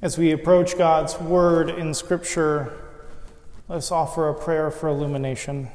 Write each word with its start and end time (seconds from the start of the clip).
As 0.00 0.16
we 0.16 0.30
approach 0.30 0.78
God's 0.78 1.18
word 1.18 1.70
in 1.70 1.92
Scripture, 1.92 2.72
let's 3.66 3.90
offer 3.90 4.28
a 4.28 4.34
prayer 4.34 4.70
for 4.70 4.88
illumination. 4.88 5.70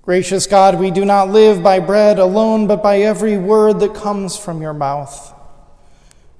Gracious 0.00 0.46
God, 0.46 0.80
we 0.80 0.90
do 0.90 1.04
not 1.04 1.28
live 1.28 1.62
by 1.62 1.80
bread 1.80 2.18
alone, 2.18 2.66
but 2.66 2.82
by 2.82 3.00
every 3.00 3.36
word 3.36 3.80
that 3.80 3.94
comes 3.94 4.38
from 4.38 4.62
your 4.62 4.72
mouth. 4.72 5.34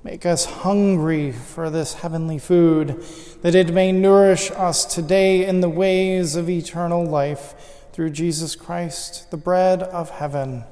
Make 0.03 0.25
us 0.25 0.47
hungry 0.47 1.31
for 1.31 1.69
this 1.69 1.95
heavenly 1.95 2.39
food, 2.39 3.03
that 3.43 3.55
it 3.55 3.75
may 3.75 3.93
nourish 3.93 4.51
us 4.51 4.87
today 4.87 5.47
in 5.47 5.61
the 5.61 5.69
ways 5.69 6.35
of 6.35 6.49
eternal 6.49 7.05
life 7.05 7.55
through 7.93 8.11
Jesus 8.11 8.57
Christ, 8.57 9.31
the 9.31 9.37
bread 9.37 9.83
of 9.83 10.09
heaven. 10.09 10.65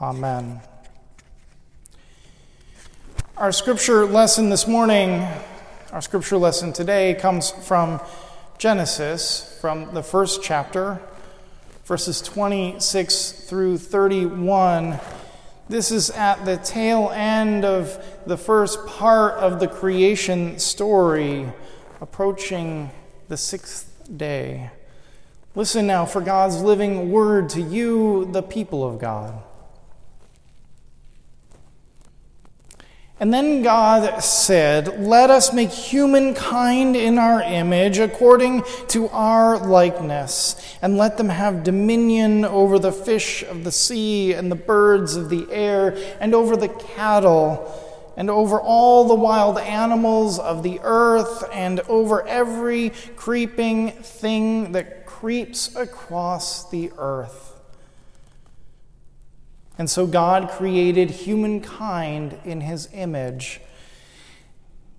Amen. 0.00 0.60
Our 3.36 3.50
scripture 3.50 4.06
lesson 4.06 4.48
this 4.48 4.68
morning, 4.68 5.26
our 5.90 6.00
scripture 6.00 6.36
lesson 6.36 6.72
today, 6.72 7.14
comes 7.14 7.50
from 7.50 8.00
Genesis, 8.58 9.58
from 9.60 9.92
the 9.92 10.04
first 10.04 10.40
chapter, 10.40 11.00
verses 11.84 12.20
26 12.20 13.32
through 13.32 13.78
31. 13.78 15.00
This 15.68 15.90
is 15.90 16.10
at 16.10 16.44
the 16.44 16.58
tail 16.58 17.10
end 17.12 17.64
of 17.64 18.00
the 18.24 18.36
first 18.36 18.86
part 18.86 19.34
of 19.34 19.58
the 19.58 19.66
creation 19.66 20.60
story, 20.60 21.44
approaching 22.00 22.92
the 23.26 23.36
sixth 23.36 24.16
day. 24.16 24.70
Listen 25.56 25.88
now 25.88 26.06
for 26.06 26.20
God's 26.20 26.62
living 26.62 27.10
word 27.10 27.48
to 27.50 27.60
you, 27.60 28.26
the 28.26 28.42
people 28.44 28.84
of 28.88 29.00
God. 29.00 29.42
And 33.24 33.32
then 33.32 33.62
God 33.62 34.22
said, 34.22 35.00
Let 35.00 35.30
us 35.30 35.50
make 35.50 35.70
humankind 35.70 36.94
in 36.94 37.16
our 37.16 37.40
image, 37.40 37.96
according 37.96 38.64
to 38.88 39.08
our 39.08 39.56
likeness, 39.56 40.76
and 40.82 40.98
let 40.98 41.16
them 41.16 41.30
have 41.30 41.64
dominion 41.64 42.44
over 42.44 42.78
the 42.78 42.92
fish 42.92 43.42
of 43.42 43.64
the 43.64 43.72
sea, 43.72 44.34
and 44.34 44.52
the 44.52 44.56
birds 44.56 45.16
of 45.16 45.30
the 45.30 45.50
air, 45.50 45.96
and 46.20 46.34
over 46.34 46.54
the 46.54 46.68
cattle, 46.68 48.12
and 48.14 48.28
over 48.28 48.60
all 48.60 49.08
the 49.08 49.14
wild 49.14 49.56
animals 49.56 50.38
of 50.38 50.62
the 50.62 50.78
earth, 50.82 51.44
and 51.50 51.80
over 51.88 52.28
every 52.28 52.90
creeping 53.16 53.92
thing 53.92 54.72
that 54.72 55.06
creeps 55.06 55.74
across 55.76 56.68
the 56.68 56.92
earth. 56.98 57.43
And 59.76 59.90
so 59.90 60.06
God 60.06 60.50
created 60.50 61.10
humankind 61.10 62.38
in 62.44 62.60
his 62.60 62.88
image. 62.92 63.60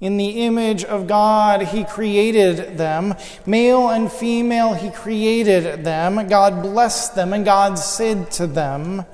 In 0.02 0.18
the 0.18 0.46
image 0.46 0.84
of 0.84 1.08
God, 1.08 1.62
he 1.62 1.86
created 1.86 2.78
them. 2.78 3.16
Male 3.46 3.90
and 3.90 4.12
female, 4.12 4.74
he 4.74 4.92
created 4.92 5.86
them. 5.86 6.28
God 6.28 6.62
blessed 6.62 7.16
them, 7.16 7.32
and 7.32 7.46
God 7.46 7.80
said 7.80 8.30
to 8.32 8.46
them, 8.46 9.06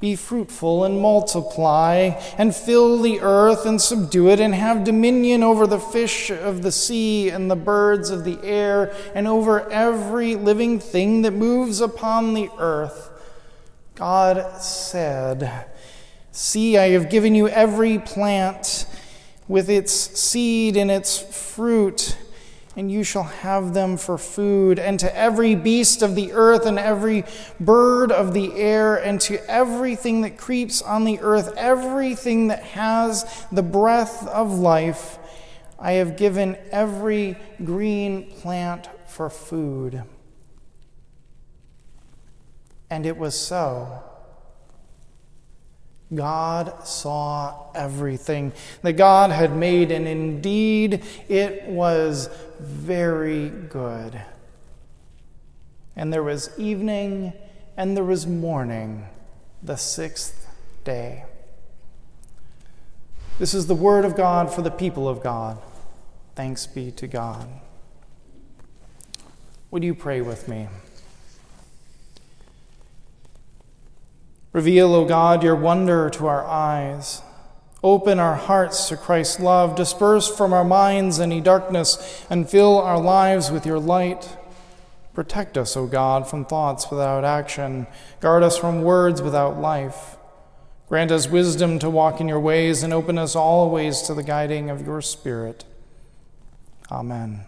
Be 0.00 0.14
fruitful 0.16 0.84
and 0.84 1.00
multiply, 1.00 2.20
and 2.36 2.54
fill 2.54 3.00
the 3.00 3.20
earth 3.20 3.64
and 3.64 3.80
subdue 3.80 4.28
it, 4.28 4.38
and 4.38 4.54
have 4.54 4.84
dominion 4.84 5.42
over 5.42 5.66
the 5.66 5.80
fish 5.80 6.30
of 6.30 6.60
the 6.60 6.72
sea 6.72 7.30
and 7.30 7.50
the 7.50 7.56
birds 7.56 8.10
of 8.10 8.24
the 8.24 8.38
air, 8.42 8.94
and 9.14 9.26
over 9.26 9.68
every 9.70 10.34
living 10.34 10.78
thing 10.78 11.22
that 11.22 11.32
moves 11.32 11.80
upon 11.80 12.34
the 12.34 12.50
earth. 12.58 13.09
God 14.00 14.62
said, 14.62 15.66
See, 16.32 16.78
I 16.78 16.92
have 16.92 17.10
given 17.10 17.34
you 17.34 17.48
every 17.48 17.98
plant 17.98 18.86
with 19.46 19.68
its 19.68 19.92
seed 19.92 20.78
and 20.78 20.90
its 20.90 21.18
fruit, 21.18 22.16
and 22.74 22.90
you 22.90 23.04
shall 23.04 23.24
have 23.24 23.74
them 23.74 23.98
for 23.98 24.16
food, 24.16 24.78
and 24.78 24.98
to 25.00 25.14
every 25.14 25.54
beast 25.54 26.00
of 26.00 26.14
the 26.14 26.32
earth, 26.32 26.64
and 26.64 26.78
every 26.78 27.24
bird 27.60 28.10
of 28.10 28.32
the 28.32 28.54
air, 28.54 28.96
and 28.96 29.20
to 29.20 29.38
everything 29.50 30.22
that 30.22 30.38
creeps 30.38 30.80
on 30.80 31.04
the 31.04 31.20
earth, 31.20 31.52
everything 31.58 32.48
that 32.48 32.62
has 32.62 33.46
the 33.52 33.62
breath 33.62 34.26
of 34.28 34.50
life, 34.50 35.18
I 35.78 35.92
have 35.92 36.16
given 36.16 36.56
every 36.72 37.36
green 37.62 38.30
plant 38.30 38.88
for 39.06 39.28
food. 39.28 40.04
And 42.90 43.06
it 43.06 43.16
was 43.16 43.38
so. 43.38 44.02
God 46.12 46.86
saw 46.86 47.70
everything 47.72 48.52
that 48.82 48.94
God 48.94 49.30
had 49.30 49.56
made, 49.56 49.92
and 49.92 50.08
indeed 50.08 51.04
it 51.28 51.66
was 51.66 52.28
very 52.58 53.48
good. 53.48 54.20
And 55.94 56.12
there 56.12 56.22
was 56.22 56.50
evening 56.58 57.32
and 57.76 57.96
there 57.96 58.04
was 58.04 58.26
morning, 58.26 59.06
the 59.62 59.76
sixth 59.76 60.48
day. 60.84 61.24
This 63.38 63.54
is 63.54 63.66
the 63.66 63.74
word 63.74 64.04
of 64.04 64.16
God 64.16 64.52
for 64.52 64.62
the 64.62 64.70
people 64.70 65.08
of 65.08 65.22
God. 65.22 65.58
Thanks 66.34 66.66
be 66.66 66.90
to 66.92 67.06
God. 67.06 67.48
Would 69.70 69.84
you 69.84 69.94
pray 69.94 70.20
with 70.20 70.48
me? 70.48 70.68
Reveal, 74.52 74.94
O 74.94 75.04
God, 75.04 75.42
your 75.42 75.56
wonder 75.56 76.10
to 76.10 76.26
our 76.26 76.44
eyes. 76.44 77.22
Open 77.82 78.18
our 78.18 78.34
hearts 78.34 78.88
to 78.88 78.96
Christ's 78.96 79.40
love. 79.40 79.76
Disperse 79.76 80.28
from 80.28 80.52
our 80.52 80.64
minds 80.64 81.20
any 81.20 81.40
darkness 81.40 82.26
and 82.28 82.48
fill 82.48 82.78
our 82.78 83.00
lives 83.00 83.50
with 83.50 83.64
your 83.64 83.78
light. 83.78 84.36
Protect 85.14 85.56
us, 85.56 85.76
O 85.76 85.86
God, 85.86 86.28
from 86.28 86.44
thoughts 86.44 86.90
without 86.90 87.24
action. 87.24 87.86
Guard 88.20 88.42
us 88.42 88.58
from 88.58 88.82
words 88.82 89.22
without 89.22 89.58
life. 89.58 90.16
Grant 90.88 91.12
us 91.12 91.28
wisdom 91.28 91.78
to 91.78 91.88
walk 91.88 92.20
in 92.20 92.28
your 92.28 92.40
ways 92.40 92.82
and 92.82 92.92
open 92.92 93.16
us 93.16 93.36
always 93.36 94.02
to 94.02 94.14
the 94.14 94.24
guiding 94.24 94.70
of 94.70 94.84
your 94.84 95.00
Spirit. 95.00 95.64
Amen. 96.90 97.46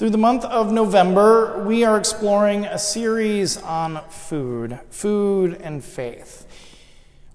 Through 0.00 0.08
the 0.08 0.16
month 0.16 0.46
of 0.46 0.72
November, 0.72 1.62
we 1.62 1.84
are 1.84 1.98
exploring 1.98 2.64
a 2.64 2.78
series 2.78 3.58
on 3.58 4.02
food, 4.08 4.80
food 4.88 5.60
and 5.60 5.84
faith. 5.84 6.46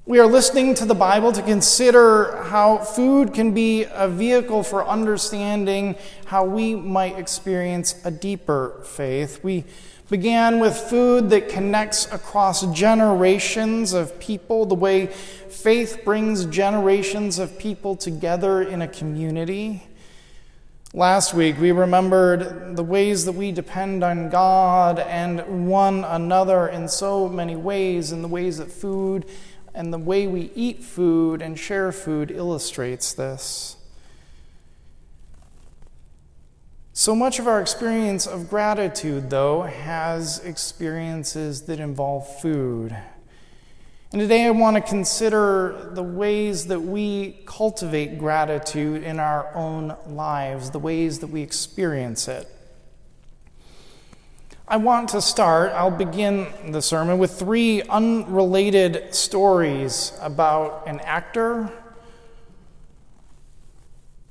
We 0.07 0.17
are 0.17 0.25
listening 0.25 0.73
to 0.73 0.85
the 0.85 0.95
Bible 0.95 1.31
to 1.33 1.43
consider 1.43 2.41
how 2.45 2.79
food 2.79 3.35
can 3.35 3.53
be 3.53 3.83
a 3.83 4.07
vehicle 4.07 4.63
for 4.63 4.83
understanding 4.83 5.95
how 6.25 6.43
we 6.45 6.73
might 6.73 7.19
experience 7.19 8.03
a 8.03 8.09
deeper 8.09 8.81
faith. 8.83 9.43
We 9.43 9.65
began 10.09 10.59
with 10.59 10.75
food 10.75 11.29
that 11.29 11.49
connects 11.49 12.11
across 12.11 12.65
generations 12.73 13.93
of 13.93 14.19
people, 14.19 14.65
the 14.65 14.73
way 14.73 15.05
faith 15.05 16.01
brings 16.03 16.45
generations 16.47 17.37
of 17.37 17.59
people 17.59 17.95
together 17.95 18.63
in 18.63 18.81
a 18.81 18.87
community. 18.87 19.83
Last 20.95 21.33
week, 21.33 21.59
we 21.59 21.73
remembered 21.73 22.77
the 22.77 22.83
ways 22.83 23.25
that 23.25 23.33
we 23.33 23.51
depend 23.51 24.01
on 24.01 24.29
God 24.29 24.97
and 24.97 25.67
one 25.67 26.05
another 26.05 26.69
in 26.69 26.87
so 26.87 27.27
many 27.27 27.57
ways, 27.57 28.13
and 28.13 28.23
the 28.23 28.29
ways 28.29 28.59
that 28.59 28.71
food 28.71 29.25
and 29.73 29.91
the 29.91 29.97
way 29.97 30.25
we 30.25 30.51
eat 30.55 30.81
food 30.81 31.41
and 31.41 31.59
share 31.59 31.91
food 31.91 32.31
illustrates 32.31 33.11
this. 33.11 33.75
So 36.93 37.13
much 37.13 37.39
of 37.39 37.47
our 37.49 37.59
experience 37.59 38.25
of 38.25 38.49
gratitude, 38.49 39.29
though, 39.29 39.63
has 39.63 40.39
experiences 40.45 41.63
that 41.63 41.81
involve 41.81 42.39
food. 42.39 42.95
And 44.15 44.21
today 44.21 44.45
I 44.45 44.51
want 44.51 44.77
to 44.77 44.81
consider 44.81 45.91
the 45.91 46.01
ways 46.01 46.67
that 46.67 46.79
we 46.79 47.41
cultivate 47.45 48.17
gratitude 48.17 49.03
in 49.03 49.19
our 49.19 49.53
own 49.53 49.93
lives, 50.07 50.69
the 50.69 50.79
ways 50.79 51.19
that 51.19 51.27
we 51.27 51.41
experience 51.41 52.29
it. 52.29 52.47
I 54.69 54.77
want 54.77 55.09
to 55.09 55.21
start, 55.21 55.73
I'll 55.73 55.91
begin 55.91 56.47
the 56.71 56.81
sermon 56.81 57.17
with 57.17 57.37
three 57.37 57.81
unrelated 57.81 59.13
stories 59.13 60.13
about 60.21 60.87
an 60.87 61.01
actor, 61.01 61.69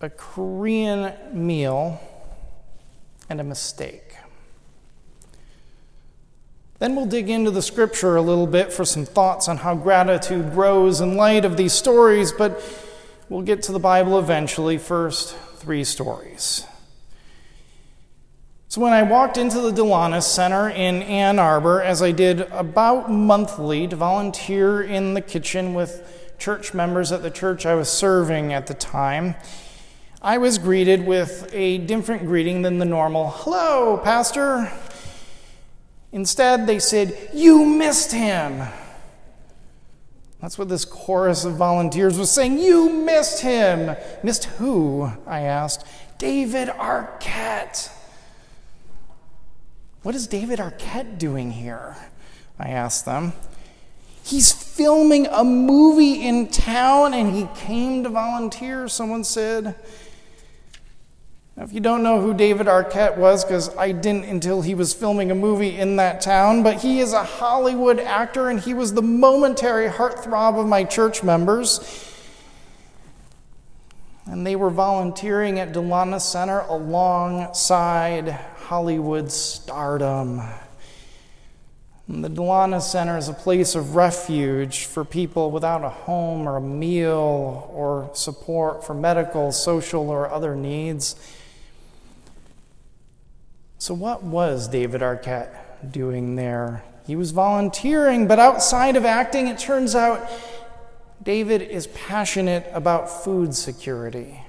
a 0.01 0.09
Korean 0.09 1.13
meal, 1.31 2.01
and 3.29 3.39
a 3.39 3.45
mistake. 3.45 4.04
Then 6.85 6.97
we'll 6.97 7.07
dig 7.07 7.31
into 7.31 7.51
the 7.51 7.63
scripture 7.63 8.17
a 8.17 8.21
little 8.21 8.47
bit 8.47 8.71
for 8.71 8.85
some 8.85 9.07
thoughts 9.07 9.49
on 9.49 9.57
how 9.57 9.75
gratitude 9.75 10.53
grows 10.53 11.01
in 11.01 11.17
light 11.17 11.47
of 11.47 11.57
these 11.57 11.73
stories, 11.73 12.31
but 12.31 12.63
we'll 13.31 13.41
get 13.41 13.63
to 13.63 13.73
the 13.73 13.79
Bible 13.79 14.19
eventually. 14.19 14.77
First, 14.77 15.35
three 15.35 15.83
stories. 15.83 16.67
So 18.69 18.83
when 18.83 18.93
I 18.93 19.03
walked 19.03 19.39
into 19.39 19.63
the 19.63 19.71
Delonis 19.71 20.25
Center 20.25 20.69
in 20.69 21.01
Ann 21.01 21.39
Arbor, 21.39 21.81
as 21.81 22.03
I 22.03 22.13
did 22.13 22.43
about 22.53 23.11
monthly 23.11 23.89
to 23.89 23.97
volunteer 23.97 24.83
in 24.83 25.15
the 25.15 25.23
kitchen 25.23 25.73
with 25.73 26.35
church 26.39 26.75
members 26.75 27.13
at 27.13 27.23
the 27.23 27.31
church 27.31 27.65
I 27.65 27.77
was 27.77 27.89
serving 27.89 28.53
at 28.53 28.67
the 28.67 28.75
time, 28.75 29.37
I 30.21 30.37
was 30.37 30.59
greeted 30.59 31.07
with 31.07 31.49
a 31.55 31.79
different 31.79 32.27
greeting 32.27 32.61
than 32.61 32.77
the 32.77 32.85
normal, 32.85 33.31
hello, 33.31 33.97
Pastor. 33.97 34.71
Instead, 36.15 36.69
they 36.69 36.79
said, 36.79 37.31
You 37.35 37.65
missed 37.65 38.13
him. 38.13 38.63
That's 40.41 40.57
what 40.57 40.69
this 40.69 40.85
chorus 40.85 41.45
of 41.45 41.57
volunteers 41.57 42.17
was 42.17 42.31
saying. 42.31 42.61
You 42.61 42.89
missed 42.89 43.41
him. 43.41 43.97
Missed 44.23 44.45
who? 44.45 45.11
I 45.27 45.41
asked. 45.41 45.85
David 46.19 46.69
Arquette. 46.69 47.91
What 50.05 50.15
is 50.15 50.29
David 50.29 50.61
Arquette 50.61 51.19
doing 51.19 51.51
here? 51.51 51.97
I 52.61 52.69
asked 52.69 53.05
them. 53.05 53.33
He's 54.23 54.53
filming 54.53 55.27
a 55.27 55.43
movie 55.43 56.25
in 56.25 56.47
town 56.47 57.13
and 57.13 57.35
he 57.35 57.49
came 57.57 58.05
to 58.05 58.09
volunteer, 58.09 58.87
someone 58.87 59.25
said. 59.25 59.75
Now, 61.57 61.63
if 61.63 61.73
you 61.73 61.79
don't 61.79 62.03
know 62.03 62.21
who 62.21 62.35
David 62.35 62.67
Arquette 62.67 63.17
was, 63.17 63.45
because 63.45 63.75
I 63.77 63.93
didn't 63.93 64.25
until 64.25 64.63
he 64.63 64.75
was 64.75 64.93
filming 64.93 65.31
a 65.31 65.37
movie 65.37 65.79
in 65.79 65.97
that 65.97 66.21
town, 66.21 66.65
but 66.65 66.81
he 66.81 66.99
is 66.99 67.13
a 67.13 67.23
Hollywood 67.23 68.01
actor 68.01 68.49
and 68.49 68.59
he 68.59 68.75
was 68.75 68.95
the 68.95 69.03
momentary 69.03 69.89
heartthrob 69.89 70.59
of 70.59 70.67
my 70.67 70.83
church 70.83 71.23
members. 71.23 72.11
And 74.27 74.45
they 74.45 74.57
were 74.57 74.71
volunteering 74.71 75.61
at 75.61 75.73
Delonis 75.73 76.23
Center 76.23 76.61
alongside 76.61 78.31
Hollywood 78.31 79.31
stardom. 79.31 80.41
And 82.09 82.25
the 82.25 82.31
Delonis 82.31 82.83
Center 82.83 83.17
is 83.17 83.29
a 83.29 83.33
place 83.33 83.77
of 83.77 83.95
refuge 83.95 84.87
for 84.87 85.05
people 85.05 85.53
without 85.53 85.85
a 85.85 85.89
home 85.89 86.49
or 86.49 86.57
a 86.57 86.61
meal 86.61 87.71
or 87.73 88.11
support 88.13 88.85
for 88.85 88.93
medical, 88.93 89.53
social, 89.53 90.11
or 90.11 90.29
other 90.29 90.57
needs. 90.57 91.15
So, 93.85 93.93
what 93.93 94.23
was 94.23 94.67
David 94.67 95.03
Arquette 95.03 95.51
doing 95.93 96.37
there? 96.37 96.83
He 97.07 97.17
was 97.17 97.33
volunteering, 97.33 98.27
but 98.27 98.39
outside 98.39 98.97
of 98.97 99.05
acting, 99.05 99.47
it 99.47 99.59
turns 99.59 99.95
out 99.95 100.27
David 101.23 101.61
is 101.61 101.87
passionate 101.89 102.67
about 102.73 103.11
food 103.11 103.55
security. 103.55 104.41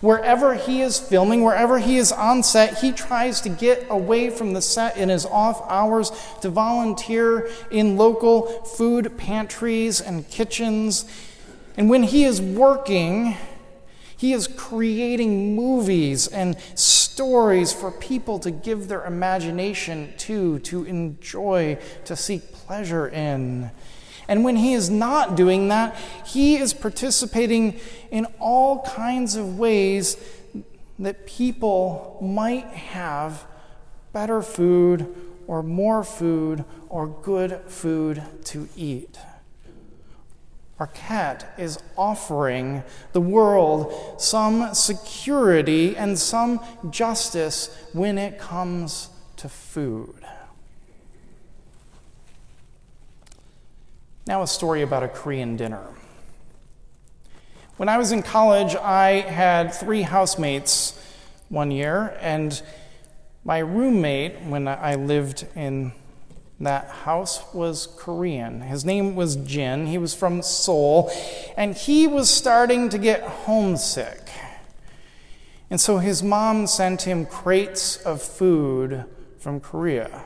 Wherever 0.00 0.54
he 0.54 0.80
is 0.80 0.98
filming, 0.98 1.44
wherever 1.44 1.78
he 1.78 1.98
is 1.98 2.10
on 2.10 2.42
set, 2.42 2.78
he 2.78 2.90
tries 2.90 3.42
to 3.42 3.50
get 3.50 3.86
away 3.90 4.30
from 4.30 4.54
the 4.54 4.62
set 4.62 4.96
in 4.96 5.10
his 5.10 5.26
off 5.26 5.60
hours 5.70 6.10
to 6.40 6.48
volunteer 6.48 7.50
in 7.70 7.98
local 7.98 8.46
food 8.62 9.18
pantries 9.18 10.00
and 10.00 10.26
kitchens. 10.30 11.04
And 11.76 11.90
when 11.90 12.02
he 12.02 12.24
is 12.24 12.40
working, 12.40 13.36
he 14.20 14.34
is 14.34 14.46
creating 14.48 15.56
movies 15.56 16.28
and 16.28 16.54
stories 16.74 17.72
for 17.72 17.90
people 17.90 18.38
to 18.40 18.50
give 18.50 18.86
their 18.86 19.06
imagination 19.06 20.12
to, 20.18 20.58
to 20.58 20.84
enjoy, 20.84 21.78
to 22.04 22.14
seek 22.14 22.52
pleasure 22.52 23.08
in. 23.08 23.70
And 24.28 24.44
when 24.44 24.56
he 24.56 24.74
is 24.74 24.90
not 24.90 25.36
doing 25.36 25.68
that, 25.68 25.96
he 26.26 26.58
is 26.58 26.74
participating 26.74 27.80
in 28.10 28.26
all 28.38 28.82
kinds 28.82 29.36
of 29.36 29.58
ways 29.58 30.18
that 30.98 31.26
people 31.26 32.18
might 32.20 32.66
have 32.66 33.46
better 34.12 34.42
food 34.42 35.14
or 35.46 35.62
more 35.62 36.04
food 36.04 36.66
or 36.90 37.06
good 37.06 37.58
food 37.68 38.22
to 38.44 38.68
eat. 38.76 39.18
Arquette 40.80 41.44
is 41.58 41.78
offering 41.96 42.82
the 43.12 43.20
world 43.20 44.18
some 44.18 44.74
security 44.74 45.94
and 45.94 46.18
some 46.18 46.58
justice 46.88 47.68
when 47.92 48.16
it 48.16 48.38
comes 48.38 49.10
to 49.36 49.48
food. 49.48 50.14
Now, 54.26 54.42
a 54.42 54.46
story 54.46 54.80
about 54.80 55.02
a 55.02 55.08
Korean 55.08 55.56
dinner. 55.56 55.84
When 57.76 57.88
I 57.88 57.98
was 57.98 58.12
in 58.12 58.22
college, 58.22 58.74
I 58.74 59.20
had 59.20 59.74
three 59.74 60.02
housemates 60.02 60.96
one 61.50 61.70
year, 61.70 62.16
and 62.20 62.60
my 63.44 63.58
roommate, 63.58 64.40
when 64.42 64.68
I 64.68 64.94
lived 64.94 65.46
in 65.56 65.92
that 66.60 66.88
house, 66.88 67.42
was 67.54 67.88
Korean. 67.96 68.60
His 68.60 68.84
name 68.84 69.16
was 69.16 69.36
Jin. 69.36 69.86
He 69.86 69.98
was 69.98 70.14
from 70.14 70.42
Seoul, 70.42 71.10
and 71.56 71.74
he 71.74 72.06
was 72.06 72.28
starting 72.28 72.88
to 72.90 72.98
get 72.98 73.22
homesick. 73.22 74.28
And 75.70 75.80
so 75.80 75.98
his 75.98 76.22
mom 76.22 76.66
sent 76.66 77.02
him 77.02 77.24
crates 77.24 77.96
of 77.98 78.22
food 78.22 79.04
from 79.38 79.60
Korea, 79.60 80.22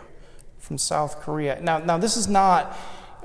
from 0.58 0.78
South 0.78 1.20
Korea. 1.20 1.60
Now, 1.60 1.78
now 1.78 1.98
this 1.98 2.16
is 2.16 2.26
not 2.26 2.76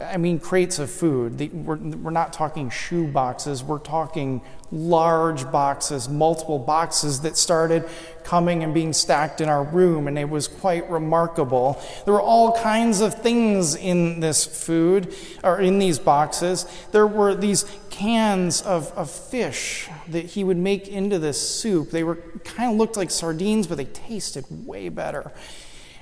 I 0.01 0.17
mean, 0.17 0.39
crates 0.39 0.79
of 0.79 0.89
food. 0.89 1.51
we're, 1.65 1.75
we're 1.75 2.11
not 2.11 2.31
talking 2.31 2.69
shoe 2.69 3.07
boxes, 3.07 3.63
we're 3.63 3.79
talking 3.79 4.41
large 4.71 5.51
boxes, 5.51 6.07
multiple 6.07 6.59
boxes 6.59 7.21
that 7.21 7.35
started 7.35 7.87
coming 8.23 8.63
and 8.63 8.73
being 8.73 8.93
stacked 8.93 9.41
in 9.41 9.49
our 9.49 9.63
room, 9.63 10.07
and 10.07 10.17
it 10.17 10.29
was 10.29 10.47
quite 10.47 10.89
remarkable. 10.89 11.81
There 12.05 12.13
were 12.13 12.21
all 12.21 12.55
kinds 12.55 13.01
of 13.01 13.15
things 13.15 13.75
in 13.75 14.19
this 14.19 14.45
food, 14.45 15.13
or 15.43 15.59
in 15.59 15.79
these 15.79 15.99
boxes. 15.99 16.65
There 16.91 17.07
were 17.07 17.35
these 17.35 17.65
cans 17.89 18.61
of, 18.61 18.91
of 18.93 19.09
fish 19.09 19.89
that 20.07 20.25
he 20.25 20.43
would 20.43 20.57
make 20.57 20.87
into 20.87 21.19
this 21.19 21.39
soup. 21.39 21.89
They 21.89 22.03
were 22.03 22.15
kind 22.43 22.71
of 22.71 22.77
looked 22.77 22.95
like 22.95 23.11
sardines, 23.11 23.67
but 23.67 23.77
they 23.77 23.85
tasted 23.85 24.45
way 24.65 24.89
better. 24.89 25.31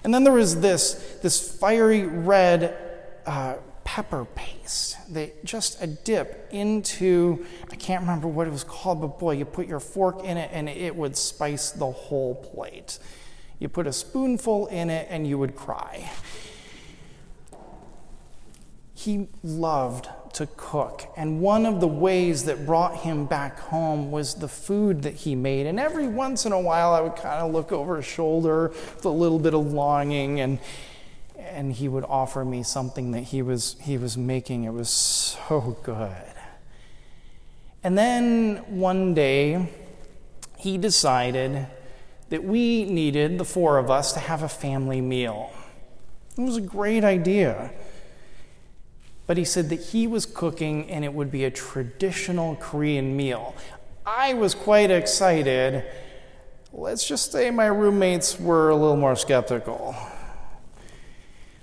And 0.04 0.14
then 0.14 0.24
there 0.24 0.34
was 0.34 0.62
this, 0.62 1.18
this 1.22 1.58
fiery 1.58 2.04
red 2.04 2.78
uh, 3.26 3.56
pepper 3.98 4.26
paste 4.36 4.96
that 5.12 5.44
just 5.44 5.82
a 5.82 5.88
dip 5.88 6.50
into, 6.52 7.44
I 7.72 7.76
can't 7.76 8.02
remember 8.02 8.28
what 8.28 8.46
it 8.46 8.52
was 8.52 8.64
called, 8.64 9.02
but 9.02 9.18
boy, 9.18 9.32
you 9.32 9.44
put 9.44 9.66
your 9.66 9.80
fork 9.80 10.24
in 10.24 10.38
it 10.38 10.52
and 10.54 10.70
it 10.70 10.96
would 10.96 11.18
spice 11.18 11.72
the 11.72 11.90
whole 11.90 12.36
plate. 12.36 13.00
You 13.58 13.70
put 13.70 13.88
a 13.88 13.92
spoonful 13.92 14.68
in 14.68 14.92
it 14.92 15.08
and 15.10 15.26
you 15.26 15.40
would 15.40 15.56
cry. 15.56 16.12
He 18.94 19.30
loved 19.42 20.10
to 20.34 20.48
cook, 20.58 21.12
and 21.18 21.42
one 21.42 21.66
of 21.66 21.80
the 21.80 21.88
ways 21.88 22.44
that 22.44 22.68
brought 22.68 22.98
him 22.98 23.26
back 23.26 23.58
home 23.58 24.12
was 24.12 24.36
the 24.36 24.48
food 24.48 25.02
that 25.02 25.16
he 25.16 25.34
made. 25.34 25.66
And 25.66 25.80
every 25.80 26.08
once 26.08 26.46
in 26.46 26.52
a 26.52 26.60
while, 26.62 26.94
I 26.94 27.02
would 27.02 27.16
kind 27.16 27.44
of 27.44 27.52
look 27.52 27.72
over 27.72 27.96
his 27.96 28.06
shoulder 28.06 28.68
with 28.68 29.06
a 29.06 29.10
little 29.10 29.40
bit 29.40 29.56
of 29.56 29.74
longing 29.74 30.40
and 30.42 30.60
and 31.52 31.74
he 31.74 31.88
would 31.88 32.04
offer 32.06 32.46
me 32.46 32.64
something 32.64 33.12
that 33.12 33.22
he 33.22 33.42
was, 33.42 33.76
he 33.82 33.98
was 33.98 34.18
making. 34.18 34.64
It 34.64 34.74
was 34.74 34.90
so 34.90 35.78
good. 35.84 36.12
And 37.84 37.98
then 37.98 38.58
one 38.68 39.14
day, 39.14 39.70
he 40.58 40.78
decided 40.78 41.68
that 42.30 42.44
we 42.44 42.84
needed, 42.84 43.38
the 43.38 43.46
four 43.46 43.78
of 43.78 43.90
us, 43.90 44.12
to 44.14 44.20
have 44.20 44.44
a 44.44 44.50
family 44.50 45.02
meal. 45.02 45.52
It 46.38 46.42
was 46.42 46.58
a 46.58 46.62
great 46.62 47.04
idea. 47.04 47.72
But 49.28 49.38
he 49.38 49.46
said 49.46 49.70
that 49.70 49.80
he 49.80 50.08
was 50.08 50.26
cooking 50.26 50.90
and 50.90 51.06
it 51.06 51.14
would 51.14 51.32
be 51.32 51.46
a 51.46 51.52
traditional 51.52 52.56
Korean 52.56 53.16
meal. 53.16 53.56
I 54.06 54.34
was 54.34 54.56
quite 54.56 54.90
excited. 54.90 55.84
Let's 56.72 57.08
just 57.08 57.32
say 57.32 57.52
my 57.52 57.68
roommates 57.68 58.40
were 58.40 58.70
a 58.70 58.76
little 58.76 58.98
more 58.98 59.16
skeptical. 59.16 59.96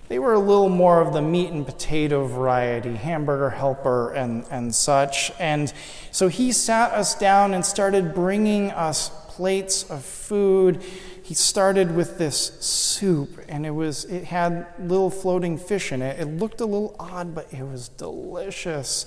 They 0.09 0.19
were 0.19 0.35
a 0.35 0.39
little 0.39 0.69
more 0.69 1.01
of 1.01 1.15
the 1.15 1.23
meat 1.23 1.51
and 1.51 1.65
potato 1.65 2.27
variety, 2.27 2.95
hamburger 2.95 3.51
helper 3.51 4.13
and, 4.13 4.45
and 4.51 4.75
such. 4.75 5.33
And 5.39 5.73
so 6.11 6.29
he 6.29 6.53
sat 6.53 6.93
us 6.93 7.15
down 7.15 7.55
and 7.55 7.65
started 7.65 8.15
bringing 8.15 8.71
us 8.71 9.11
plates 9.29 9.91
of 9.91 10.05
food. 10.05 10.83
He 11.23 11.33
started 11.33 11.97
with 11.97 12.19
this 12.19 12.37
soup, 12.61 13.41
and 13.49 13.65
it 13.65 13.71
was 13.71 14.05
it 14.05 14.25
had 14.25 14.67
little 14.79 15.09
floating 15.09 15.57
fish 15.57 15.91
in 15.91 16.03
it. 16.03 16.21
It 16.21 16.27
looked 16.27 16.61
a 16.61 16.67
little 16.67 16.95
odd, 16.99 17.35
but 17.35 17.51
it 17.51 17.63
was 17.63 17.89
delicious. 17.89 19.07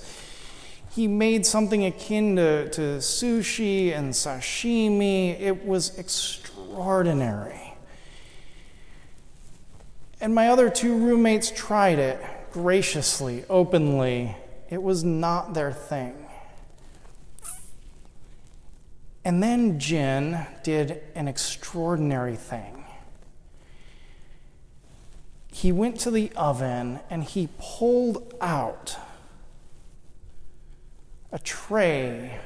He 0.90 1.06
made 1.06 1.46
something 1.46 1.84
akin 1.84 2.34
to, 2.36 2.68
to 2.70 2.80
sushi 2.98 3.96
and 3.96 4.12
sashimi. 4.12 5.40
It 5.40 5.64
was 5.64 5.96
extraordinary. 5.96 7.67
And 10.20 10.34
my 10.34 10.48
other 10.48 10.68
two 10.68 10.96
roommates 10.96 11.50
tried 11.50 11.98
it 11.98 12.20
graciously, 12.52 13.44
openly. 13.48 14.36
It 14.68 14.82
was 14.82 15.04
not 15.04 15.54
their 15.54 15.72
thing. 15.72 16.14
And 19.24 19.42
then 19.42 19.78
Jin 19.78 20.46
did 20.62 21.02
an 21.14 21.28
extraordinary 21.28 22.36
thing. 22.36 22.78
he 25.58 25.72
went 25.72 25.98
to 25.98 26.08
the 26.08 26.30
oven 26.36 27.00
and 27.10 27.24
he 27.24 27.48
pulled 27.58 28.32
out 28.40 28.96
a 31.32 31.38
tray 31.40 32.38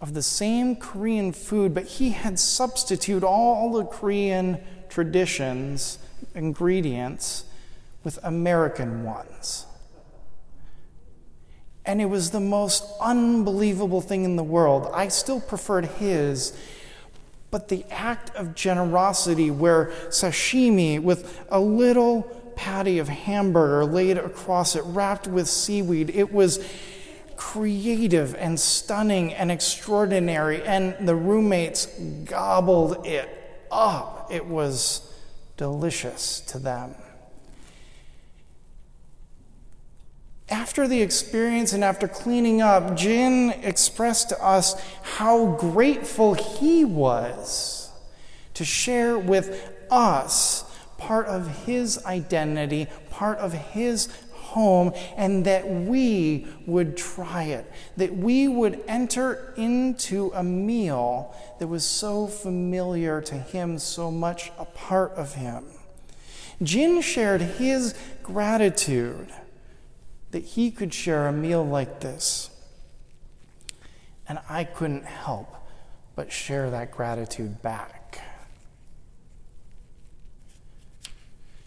of 0.00 0.12
the 0.14 0.22
same 0.22 0.74
Korean 0.74 1.30
food, 1.30 1.72
but 1.72 1.84
he 1.84 2.10
had 2.10 2.36
substituted 2.36 3.24
all 3.24 3.72
the 3.72 3.84
Korean 3.84 4.58
traditions, 4.88 5.98
ingredients, 6.34 7.44
with 8.04 8.18
American 8.22 9.04
ones. 9.04 9.66
And 11.84 12.00
it 12.00 12.06
was 12.06 12.30
the 12.30 12.40
most 12.40 12.84
unbelievable 13.00 14.00
thing 14.00 14.24
in 14.24 14.36
the 14.36 14.42
world. 14.42 14.90
I 14.94 15.08
still 15.08 15.40
preferred 15.40 15.86
his, 15.86 16.56
but 17.50 17.68
the 17.68 17.84
act 17.90 18.34
of 18.36 18.54
generosity 18.54 19.50
where 19.50 19.86
sashimi 20.08 21.02
with 21.02 21.44
a 21.50 21.60
little 21.60 22.22
patty 22.56 22.98
of 22.98 23.08
hamburger 23.08 23.84
laid 23.84 24.18
across 24.18 24.76
it, 24.76 24.82
wrapped 24.84 25.26
with 25.26 25.48
seaweed, 25.48 26.10
it 26.10 26.32
was 26.32 26.64
creative 27.36 28.34
and 28.34 28.60
stunning 28.60 29.32
and 29.32 29.50
extraordinary. 29.50 30.62
And 30.62 31.08
the 31.08 31.16
roommates 31.16 31.86
gobbled 32.24 33.06
it 33.06 33.28
up. 33.70 34.28
It 34.30 34.44
was 34.46 35.09
delicious 35.60 36.40
to 36.40 36.58
them. 36.58 36.94
After 40.48 40.88
the 40.88 41.02
experience 41.02 41.74
and 41.74 41.84
after 41.84 42.08
cleaning 42.08 42.62
up, 42.62 42.96
Jin 42.96 43.50
expressed 43.62 44.30
to 44.30 44.42
us 44.42 44.82
how 45.02 45.56
grateful 45.56 46.32
he 46.32 46.86
was 46.86 47.90
to 48.54 48.64
share 48.64 49.18
with 49.18 49.70
us 49.90 50.64
part 50.96 51.26
of 51.26 51.66
his 51.66 52.06
identity, 52.06 52.86
part 53.10 53.36
of 53.36 53.52
his 53.52 54.08
home, 54.50 54.92
and 55.16 55.44
that 55.44 55.68
we 55.68 56.46
would 56.66 56.96
try 56.96 57.44
it, 57.44 57.70
that 57.96 58.14
we 58.16 58.48
would 58.48 58.82
enter 58.86 59.54
into 59.56 60.30
a 60.34 60.42
meal 60.42 61.34
that 61.58 61.66
was 61.66 61.84
so 61.84 62.26
familiar 62.26 63.20
to 63.20 63.34
him, 63.34 63.78
so 63.78 64.10
much 64.10 64.50
a 64.58 64.64
part 64.64 65.12
of 65.12 65.34
him. 65.34 65.64
Jin 66.62 67.00
shared 67.00 67.40
his 67.40 67.94
gratitude 68.22 69.28
that 70.30 70.44
he 70.44 70.70
could 70.70 70.92
share 70.92 71.26
a 71.26 71.32
meal 71.32 71.64
like 71.64 72.00
this. 72.00 72.50
And 74.28 74.38
I 74.48 74.64
couldn't 74.64 75.04
help 75.04 75.54
but 76.14 76.30
share 76.30 76.70
that 76.70 76.90
gratitude 76.90 77.62
back. 77.62 78.20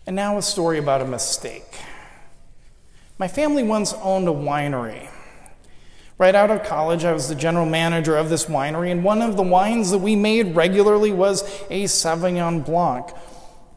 And 0.06 0.16
now 0.16 0.38
a 0.38 0.42
story 0.42 0.80
about 0.80 1.02
a 1.02 1.06
mistake. 1.06 1.76
My 3.18 3.28
family 3.28 3.64
once 3.64 3.94
owned 3.94 4.28
a 4.28 4.32
winery. 4.32 5.10
Right 6.18 6.34
out 6.34 6.50
of 6.50 6.64
college, 6.64 7.06
I 7.06 7.14
was 7.14 7.30
the 7.30 7.36
general 7.36 7.66
manager 7.66 8.18
of 8.18 8.30
this 8.30 8.46
winery, 8.46 8.92
and 8.92 9.04
one 9.04 9.22
of 9.22 9.36
the 9.36 9.44
wines 9.44 9.92
that 9.92 10.00
we 10.00 10.16
made 10.16 10.56
regularly 10.56 11.12
was 11.12 11.44
a 11.70 11.84
Sauvignon 11.84 12.66
Blanc. 12.66 13.10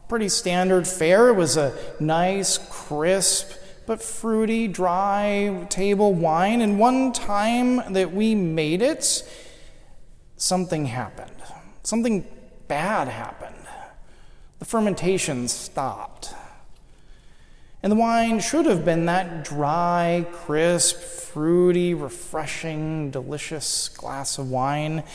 Pretty 0.07 0.29
standard 0.29 0.87
fare. 0.87 1.29
It 1.29 1.35
was 1.35 1.57
a 1.57 1.77
nice, 1.99 2.57
crisp, 2.57 3.51
but 3.85 4.01
fruity, 4.01 4.67
dry 4.67 5.65
table 5.69 6.13
wine. 6.13 6.61
And 6.61 6.79
one 6.79 7.11
time 7.11 7.93
that 7.93 8.13
we 8.13 8.33
made 8.33 8.81
it, 8.81 9.27
something 10.35 10.85
happened. 10.85 11.31
Something 11.83 12.25
bad 12.67 13.07
happened. 13.07 13.55
The 14.59 14.65
fermentation 14.65 15.47
stopped. 15.47 16.33
And 17.87 17.93
the 17.93 18.01
wine 18.01 18.41
should 18.41 18.65
have 18.65 18.83
been 18.83 19.05
that 19.05 19.45
dry, 19.45 20.27
crisp, 20.33 20.97
fruity, 20.97 21.93
refreshing, 21.93 23.11
delicious 23.11 23.87
glass 23.87 24.37
of 24.37 24.49
wine 24.49 25.05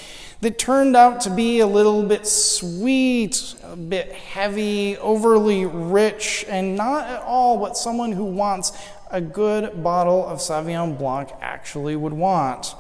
that 0.41 0.59
turned 0.59 0.97
out 0.97 1.21
to 1.21 1.29
be 1.29 1.61
a 1.61 1.67
little 1.67 2.03
bit 2.03 2.27
sweet, 2.27 3.57
a 3.63 3.77
bit 3.77 4.13
heavy, 4.13 4.97
overly 4.97 5.67
rich, 5.67 6.47
and 6.49 6.75
not 6.75 7.11
at 7.11 7.21
all 7.21 7.59
what 7.59 7.77
someone 7.77 8.11
who 8.11 8.25
wants 8.25 8.73
a 9.11 9.21
good 9.21 9.83
bottle 9.83 10.27
of 10.27 10.39
Sauvignon 10.39 10.97
Blanc 10.97 11.29
actually 11.43 11.95
would 11.95 12.15
want. 12.15 12.75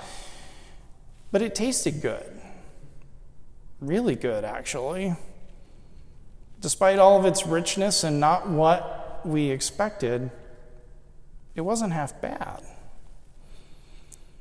But 1.33 1.43
it 1.43 1.55
tasted 1.55 2.01
good. 2.01 2.41
Really 3.79 4.17
good, 4.17 4.43
actually. 4.43 5.17
Despite 6.61 6.99
all 6.99 7.19
of 7.19 7.27
its 7.27 7.47
richness 7.47 8.05
and 8.05 8.21
not 8.21 8.49
what 8.49 9.01
we 9.26 9.50
expected, 9.50 10.31
it 11.55 11.61
wasn't 11.62 11.93
half 11.93 12.21
bad. 12.21 12.62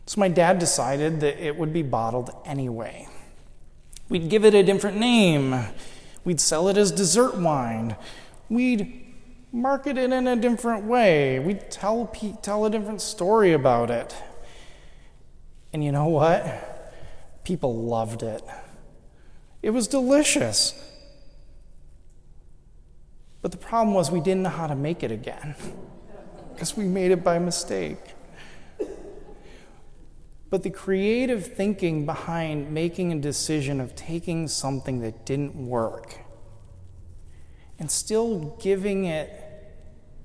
So 0.05 0.19
my 0.19 0.27
dad 0.27 0.59
decided 0.59 1.19
that 1.21 1.43
it 1.43 1.55
would 1.57 1.71
be 1.71 1.83
bottled 1.83 2.31
anyway. 2.45 3.07
We'd 4.09 4.29
give 4.29 4.43
it 4.43 4.53
a 4.53 4.63
different 4.63 4.97
name. 4.97 5.55
We'd 6.25 6.41
sell 6.41 6.67
it 6.67 6.77
as 6.77 6.91
dessert 6.91 7.37
wine. 7.37 7.95
We'd 8.49 9.05
market 9.53 9.97
it 9.97 10.11
in 10.11 10.27
a 10.27 10.35
different 10.35 10.85
way. 10.85 11.39
We'd 11.39 11.71
tell, 11.71 12.07
tell 12.41 12.65
a 12.65 12.69
different 12.69 13.01
story 13.01 13.53
about 13.53 13.89
it. 13.89 14.15
And 15.73 15.83
you 15.83 15.91
know 15.91 16.07
what? 16.07 17.43
People 17.43 17.85
loved 17.85 18.23
it. 18.23 18.43
It 19.61 19.69
was 19.69 19.87
delicious. 19.87 20.73
But 23.41 23.51
the 23.51 23.57
problem 23.57 23.93
was 23.95 24.11
we 24.11 24.19
didn't 24.19 24.43
know 24.43 24.49
how 24.49 24.67
to 24.67 24.75
make 24.75 25.03
it 25.03 25.11
again 25.11 25.55
because 26.53 26.77
we 26.77 26.85
made 26.85 27.11
it 27.11 27.23
by 27.23 27.39
mistake. 27.39 27.99
But 30.49 30.63
the 30.63 30.69
creative 30.69 31.47
thinking 31.47 32.05
behind 32.05 32.71
making 32.71 33.13
a 33.13 33.19
decision 33.19 33.79
of 33.79 33.95
taking 33.95 34.47
something 34.47 34.99
that 34.99 35.25
didn't 35.25 35.55
work 35.55 36.19
and 37.79 37.89
still 37.89 38.57
giving 38.61 39.05
it 39.05 39.31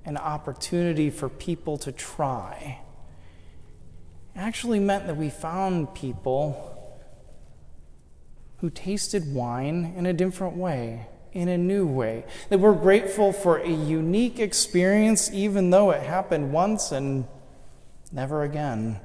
an 0.04 0.16
opportunity 0.16 1.10
for 1.10 1.28
people 1.28 1.78
to 1.78 1.92
try 1.92 2.80
actually 4.34 4.78
meant 4.78 5.06
that 5.06 5.16
we 5.16 5.30
found 5.30 5.94
people 5.94 6.72
who 8.58 8.70
tasted 8.70 9.34
wine 9.34 9.94
in 9.96 10.06
a 10.06 10.12
different 10.12 10.56
way 10.56 11.06
in 11.36 11.48
a 11.48 11.58
new 11.58 11.86
way. 11.86 12.24
That 12.48 12.60
we're 12.60 12.72
grateful 12.72 13.30
for 13.30 13.58
a 13.58 13.68
unique 13.68 14.40
experience, 14.40 15.30
even 15.30 15.68
though 15.68 15.90
it 15.90 16.02
happened 16.02 16.50
once 16.50 16.92
and 16.92 17.26
never 18.10 18.42
again. 18.42 19.00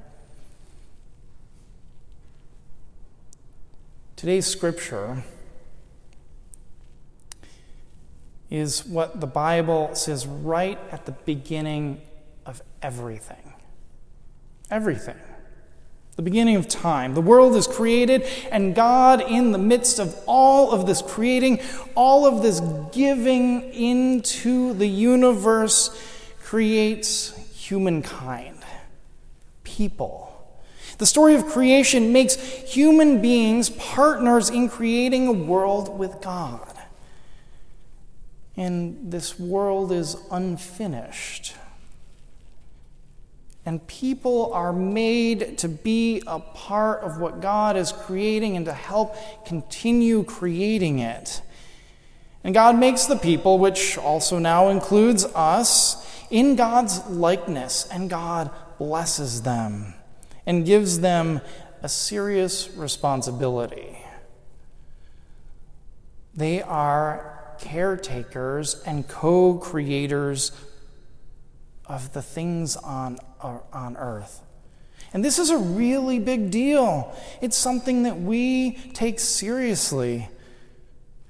Today's 4.15 4.45
scripture 4.45 5.23
is 8.49 8.85
what 8.85 9.19
the 9.19 9.27
Bible 9.27 9.93
says 9.93 10.25
right 10.25 10.79
at 10.89 11.05
the 11.05 11.11
beginning 11.11 12.01
of 12.45 12.61
everything. 12.81 13.53
Everything 14.69 15.17
the 16.15 16.21
beginning 16.21 16.55
of 16.55 16.67
time. 16.67 17.13
The 17.13 17.21
world 17.21 17.55
is 17.55 17.67
created, 17.67 18.23
and 18.51 18.75
God, 18.75 19.21
in 19.21 19.51
the 19.51 19.57
midst 19.57 19.99
of 19.99 20.15
all 20.27 20.71
of 20.71 20.85
this 20.85 21.01
creating, 21.01 21.61
all 21.95 22.25
of 22.25 22.43
this 22.43 22.59
giving 22.91 23.73
into 23.73 24.73
the 24.73 24.87
universe, 24.87 25.89
creates 26.43 27.33
humankind, 27.55 28.57
people. 29.63 30.27
The 30.97 31.05
story 31.05 31.33
of 31.33 31.47
creation 31.47 32.13
makes 32.13 32.35
human 32.35 33.21
beings 33.21 33.69
partners 33.69 34.49
in 34.49 34.69
creating 34.69 35.27
a 35.27 35.31
world 35.31 35.97
with 35.97 36.21
God. 36.21 36.67
And 38.55 39.11
this 39.11 39.39
world 39.39 39.91
is 39.91 40.17
unfinished. 40.29 41.55
And 43.65 43.85
people 43.85 44.51
are 44.53 44.73
made 44.73 45.59
to 45.59 45.69
be 45.69 46.23
a 46.25 46.39
part 46.39 47.01
of 47.01 47.19
what 47.19 47.41
God 47.41 47.77
is 47.77 47.91
creating 47.91 48.57
and 48.57 48.65
to 48.65 48.73
help 48.73 49.15
continue 49.45 50.23
creating 50.23 50.99
it. 50.99 51.41
And 52.43 52.55
God 52.55 52.77
makes 52.77 53.05
the 53.05 53.15
people, 53.15 53.59
which 53.59 53.97
also 53.97 54.39
now 54.39 54.69
includes 54.69 55.25
us, 55.25 56.07
in 56.31 56.55
God's 56.55 57.05
likeness, 57.07 57.87
and 57.91 58.09
God 58.09 58.49
blesses 58.79 59.43
them 59.43 59.93
and 60.45 60.65
gives 60.65 61.01
them 61.01 61.41
a 61.83 61.89
serious 61.89 62.71
responsibility. 62.71 63.97
They 66.33 66.61
are 66.61 67.55
caretakers 67.59 68.81
and 68.85 69.07
co 69.07 69.55
creators 69.55 70.51
of 71.91 72.13
the 72.13 72.21
things 72.21 72.77
on, 72.77 73.19
uh, 73.41 73.59
on 73.73 73.97
earth. 73.97 74.41
And 75.13 75.25
this 75.25 75.37
is 75.37 75.49
a 75.49 75.57
really 75.57 76.19
big 76.19 76.49
deal. 76.49 77.13
It's 77.41 77.57
something 77.57 78.03
that 78.03 78.17
we 78.17 78.77
take 78.93 79.19
seriously. 79.19 80.29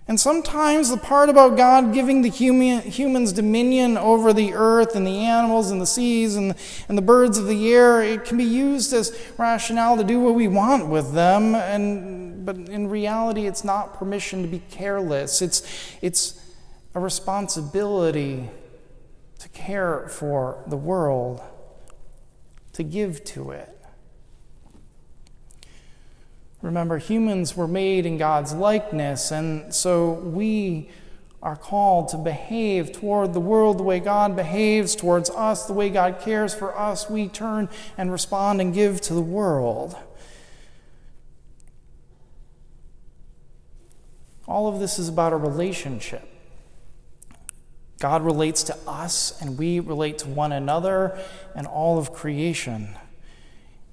And 0.08 0.20
sometimes 0.20 0.90
the 0.90 0.98
part 0.98 1.30
about 1.30 1.58
God 1.58 1.96
giving 1.96 2.22
the 2.22 2.30
human, 2.30 2.82
humans 2.82 3.34
dominion 3.34 3.98
over 3.98 4.34
the 4.34 4.54
earth 4.54 4.96
and 4.96 5.08
the 5.08 5.26
animals 5.26 5.72
and 5.72 5.82
the 5.82 5.88
seas 5.88 6.36
and, 6.36 6.54
and 6.88 6.96
the 6.98 7.02
birds 7.02 7.40
of 7.40 7.48
the 7.48 7.74
air, 7.74 8.04
it 8.04 8.26
can 8.26 8.38
be 8.38 8.44
used 8.44 8.94
as 8.94 9.18
rationale 9.40 9.98
to 9.98 10.04
do 10.04 10.20
what 10.20 10.36
we 10.36 10.48
want 10.48 10.88
with 10.88 11.14
them. 11.14 11.56
And, 11.56 12.46
but 12.46 12.56
in 12.56 12.88
reality, 12.88 13.48
it's 13.48 13.64
not 13.64 13.98
permission 13.98 14.44
to 14.44 14.48
be 14.48 14.62
careless, 14.70 15.42
it's, 15.42 15.64
it's 16.04 16.40
a 16.94 17.00
responsibility 17.00 18.48
care 19.54 20.08
for 20.10 20.64
the 20.68 20.78
world, 20.78 21.42
to 22.74 22.84
give 22.84 23.24
to 23.26 23.52
it. 23.52 23.78
Remember, 26.62 26.98
humans 27.00 27.58
were 27.58 27.68
made 27.68 28.06
in 28.06 28.18
God's 28.18 28.54
likeness, 28.54 29.32
and 29.32 29.74
so 29.74 30.12
we 30.12 30.90
are 31.42 31.56
called 31.56 32.10
to 32.10 32.18
behave 32.18 32.92
toward 32.92 33.34
the 33.34 33.40
world 33.40 33.80
the 33.80 33.84
way 33.84 34.00
God 34.00 34.36
behaves 34.36 34.96
towards 34.96 35.30
us, 35.32 35.66
the 35.66 35.74
way 35.74 35.90
God 35.90 36.20
cares 36.22 36.54
for 36.54 36.78
us. 36.78 37.10
We 37.10 37.28
turn 37.28 37.68
and 37.98 38.12
respond 38.12 38.62
and 38.62 38.74
give 38.74 39.02
to 39.02 39.16
the 39.16 39.22
world. 39.22 39.98
All 44.48 44.68
of 44.68 44.80
this 44.80 45.00
is 45.00 45.10
about 45.10 45.34
a 45.34 45.38
relationship. 45.38 46.31
God 48.02 48.24
relates 48.24 48.64
to 48.64 48.78
us, 48.86 49.42
and 49.42 49.58
we 49.58 49.80
relate 49.80 50.18
to 50.18 50.28
one 50.28 50.52
another 50.52 51.18
and 51.56 51.66
all 51.66 51.98
of 51.98 52.12
creation 52.12 52.98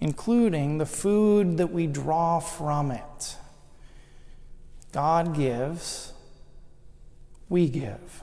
including 0.01 0.79
the 0.79 0.87
food 0.87 1.59
that 1.59 1.73
we 1.73 1.87
draw 1.87 2.39
from 2.41 2.91
it. 2.91 3.37
God 4.93 5.35
gives, 5.35 6.13
we 7.49 7.69
give. 7.69 8.23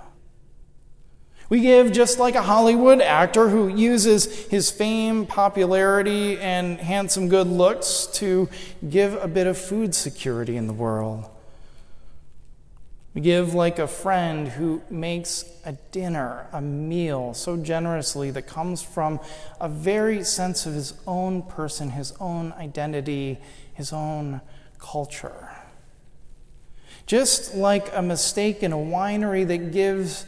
We 1.47 1.61
give 1.61 1.91
just 1.91 2.17
like 2.17 2.33
a 2.33 2.41
Hollywood 2.41 3.01
actor 3.01 3.49
who 3.49 3.67
uses 3.67 4.47
his 4.47 4.71
fame, 4.71 5.27
popularity, 5.27 6.39
and 6.39 6.79
handsome 6.79 7.29
good 7.29 7.45
looks 7.45 8.07
to 8.13 8.49
give 8.89 9.13
a 9.13 9.27
bit 9.27 9.45
of 9.45 9.57
food 9.57 9.93
security 9.93 10.57
in 10.57 10.65
the 10.65 10.73
world. 10.73 11.29
We 13.15 13.21
give 13.21 13.53
like 13.53 13.79
a 13.79 13.87
friend 13.87 14.49
who 14.49 14.81
makes 14.89 15.45
a 15.65 15.71
dinner, 15.93 16.47
a 16.51 16.61
meal 16.61 17.33
so 17.33 17.55
generously 17.55 18.29
that 18.31 18.45
comes 18.45 18.81
from 18.81 19.21
a 19.59 19.69
very 19.69 20.21
sense 20.25 20.65
of 20.65 20.73
his 20.73 20.93
own 21.07 21.41
person, 21.41 21.91
his 21.91 22.11
own 22.19 22.51
identity, 22.57 23.39
his 23.73 23.93
own 23.93 24.41
culture. 24.79 25.49
Just 27.05 27.55
like 27.55 27.87
a 27.95 28.01
mistake 28.01 28.61
in 28.63 28.73
a 28.73 28.77
winery 28.77 29.47
that 29.47 29.71
gives 29.71 30.25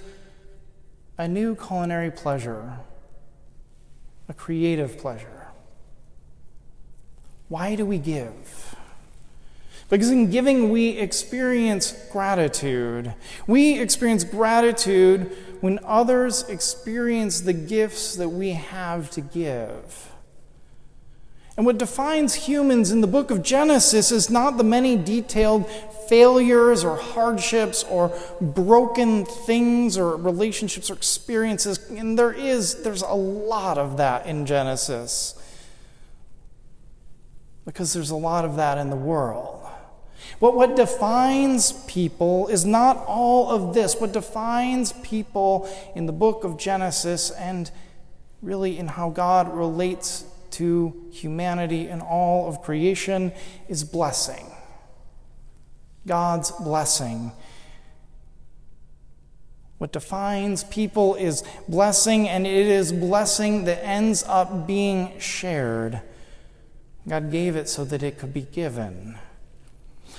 a 1.18 1.28
new 1.28 1.56
culinary 1.56 2.10
pleasure, 2.10 2.80
a 4.30 4.34
creative 4.34 4.98
pleasure. 4.98 5.48
Why 7.50 7.76
do 7.76 7.86
we 7.86 7.98
give? 7.98 8.67
Because 9.90 10.12
in 10.12 10.30
giving, 10.30 10.70
we 10.70 10.90
experience 10.90 11.94
gratitude. 12.12 13.14
We 13.48 13.80
experience 13.80 14.24
gratitude 14.24 15.32
when 15.62 15.80
others 15.84 16.44
experience 16.50 17.42
the 17.42 17.54
gifts 17.54 18.16
that 18.18 18.30
we 18.30 18.50
have 18.52 19.10
to 19.12 19.22
give. 19.22 20.12
And 21.56 21.66
what 21.66 21.80
defines 21.80 22.36
humans 22.36 22.92
in 22.92 23.02
the 23.02 23.08
book 23.08 23.32
of 23.32 23.42
Genesis 23.42 24.12
is 24.12 24.30
not 24.30 24.58
the 24.58 24.64
many 24.64 24.96
detailed 24.96 25.68
failures 26.08 26.84
or 26.84 26.98
hardships 26.98 27.84
or 27.84 28.16
broken 28.40 29.26
things 29.26 29.98
or 29.98 30.16
relationships 30.18 30.92
or 30.92 30.94
experiences. 30.94 31.80
And 31.90 32.18
there 32.20 32.32
is, 32.32 32.84
there's 32.84 33.02
a 33.02 33.14
lot 33.14 33.78
of 33.80 33.98
that 33.98 34.28
in 34.28 34.46
Genesis. 34.46 35.34
Because 37.66 37.92
there's 37.94 38.12
a 38.12 38.16
lot 38.16 38.46
of 38.46 38.58
that 38.58 38.78
in 38.78 38.90
the 38.90 38.96
world. 38.96 39.67
But 40.40 40.56
what 40.56 40.76
defines 40.76 41.72
people 41.86 42.48
is 42.48 42.66
not 42.66 42.98
all 43.08 43.50
of 43.50 43.74
this. 43.74 43.96
What 43.96 44.14
defines 44.14 44.94
people 44.94 45.70
in 45.96 46.06
the 46.06 46.14
book 46.14 46.44
of 46.44 46.58
Genesis 46.58 47.32
and 47.32 47.70
really 48.42 48.78
in 48.78 48.88
how 48.88 49.10
God 49.10 49.56
relates 49.56 50.26
to 50.52 50.94
humanity 51.12 51.88
and 51.88 52.02
all 52.02 52.48
of 52.48 52.62
creation 52.62 53.32
is 53.68 53.84
blessing. 53.84 54.52
God's 56.06 56.52
blessing. 56.52 57.32
What 59.78 59.92
defines 59.92 60.64
people 60.64 61.14
is 61.16 61.44
blessing, 61.68 62.28
and 62.28 62.48
it 62.48 62.66
is 62.66 62.92
blessing 62.92 63.66
that 63.66 63.86
ends 63.86 64.24
up 64.24 64.66
being 64.66 65.20
shared. 65.20 66.02
God 67.08 67.32
gave 67.32 67.56
it 67.56 67.70
so 67.70 67.86
that 67.86 68.02
it 68.02 68.18
could 68.18 68.34
be 68.34 68.42
given. 68.42 69.20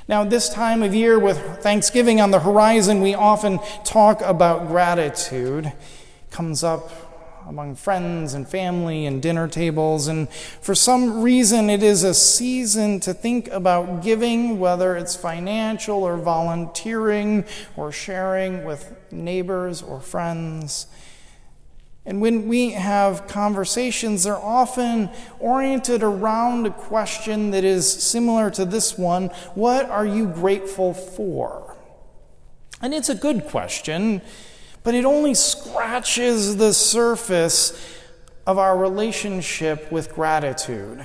Now, 0.08 0.24
this 0.24 0.48
time 0.48 0.82
of 0.82 0.94
year 0.94 1.18
with 1.18 1.36
Thanksgiving 1.58 2.18
on 2.18 2.30
the 2.30 2.40
horizon, 2.40 3.02
we 3.02 3.12
often 3.12 3.58
talk 3.84 4.22
about 4.22 4.66
gratitude. 4.66 5.66
It 5.66 5.74
comes 6.30 6.64
up 6.64 6.90
among 7.46 7.74
friends 7.74 8.32
and 8.32 8.48
family 8.48 9.04
and 9.04 9.20
dinner 9.20 9.48
tables. 9.48 10.08
And 10.08 10.30
for 10.30 10.74
some 10.74 11.20
reason, 11.20 11.68
it 11.68 11.82
is 11.82 12.04
a 12.04 12.14
season 12.14 13.00
to 13.00 13.12
think 13.12 13.48
about 13.48 14.02
giving, 14.02 14.58
whether 14.58 14.96
it's 14.96 15.14
financial 15.14 16.02
or 16.02 16.16
volunteering 16.16 17.44
or 17.76 17.92
sharing 17.92 18.64
with 18.64 18.96
neighbors 19.12 19.82
or 19.82 20.00
friends. 20.00 20.86
And 22.08 22.22
when 22.22 22.48
we 22.48 22.70
have 22.70 23.26
conversations, 23.28 24.22
they're 24.22 24.34
often 24.34 25.10
oriented 25.40 26.02
around 26.02 26.66
a 26.66 26.70
question 26.70 27.50
that 27.50 27.64
is 27.64 27.86
similar 27.86 28.50
to 28.52 28.64
this 28.64 28.96
one 28.96 29.26
What 29.54 29.90
are 29.90 30.06
you 30.06 30.26
grateful 30.26 30.94
for? 30.94 31.76
And 32.80 32.94
it's 32.94 33.10
a 33.10 33.14
good 33.14 33.44
question, 33.48 34.22
but 34.84 34.94
it 34.94 35.04
only 35.04 35.34
scratches 35.34 36.56
the 36.56 36.72
surface 36.72 37.78
of 38.46 38.56
our 38.56 38.78
relationship 38.78 39.92
with 39.92 40.14
gratitude. 40.14 41.04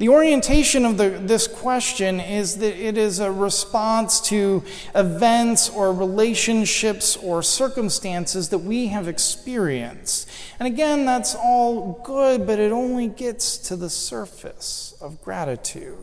The 0.00 0.08
orientation 0.08 0.86
of 0.86 0.96
the, 0.96 1.10
this 1.10 1.46
question 1.46 2.20
is 2.20 2.56
that 2.56 2.74
it 2.74 2.96
is 2.96 3.18
a 3.18 3.30
response 3.30 4.18
to 4.30 4.64
events 4.94 5.68
or 5.68 5.92
relationships 5.92 7.18
or 7.18 7.42
circumstances 7.42 8.48
that 8.48 8.60
we 8.60 8.86
have 8.86 9.08
experienced. 9.08 10.26
And 10.58 10.66
again, 10.66 11.04
that's 11.04 11.34
all 11.34 12.00
good, 12.02 12.46
but 12.46 12.58
it 12.58 12.72
only 12.72 13.08
gets 13.08 13.58
to 13.68 13.76
the 13.76 13.90
surface 13.90 14.94
of 15.02 15.20
gratitude. 15.20 15.98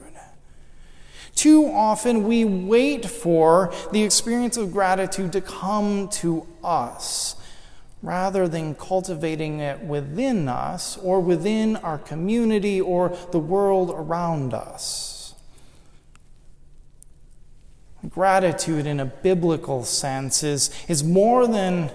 Too 1.33 1.65
often 1.65 2.27
we 2.27 2.45
wait 2.45 3.03
for 3.03 3.73
the 3.91 4.03
experience 4.03 4.57
of 4.57 4.71
gratitude 4.71 5.33
to 5.33 5.41
come 5.41 6.09
to 6.09 6.45
us 6.63 7.35
rather 8.01 8.47
than 8.47 8.75
cultivating 8.75 9.59
it 9.59 9.79
within 9.81 10.47
us 10.47 10.97
or 10.97 11.19
within 11.19 11.75
our 11.77 11.97
community 11.97 12.79
or 12.79 13.15
the 13.31 13.39
world 13.39 13.89
around 13.89 14.53
us. 14.53 15.33
Gratitude, 18.09 18.85
in 18.85 18.99
a 18.99 19.05
biblical 19.05 19.83
sense, 19.83 20.43
is, 20.43 20.69
is 20.87 21.03
more 21.03 21.47
than, 21.47 21.89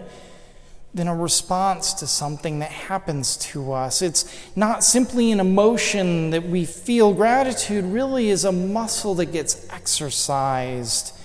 than 0.93 1.07
a 1.07 1.15
response 1.15 1.95
to 1.95 2.07
something 2.07 2.59
that 2.59 2.73
happens 2.73 3.37
to 3.37 3.73
us. 3.73 4.03
It's 4.03 4.25
not 4.57 4.83
simply 4.83 5.31
an 5.31 5.39
emotion 5.39 6.31
that 6.31 6.43
we 6.43 6.65
feel. 6.65 7.15
Gratitude 7.15 7.85
really 7.85 8.29
is 8.29 8.45
a 8.45 8.53
muscle 8.53 9.15
that 9.15 9.27
gets 9.27 9.67
exercised 9.71 11.17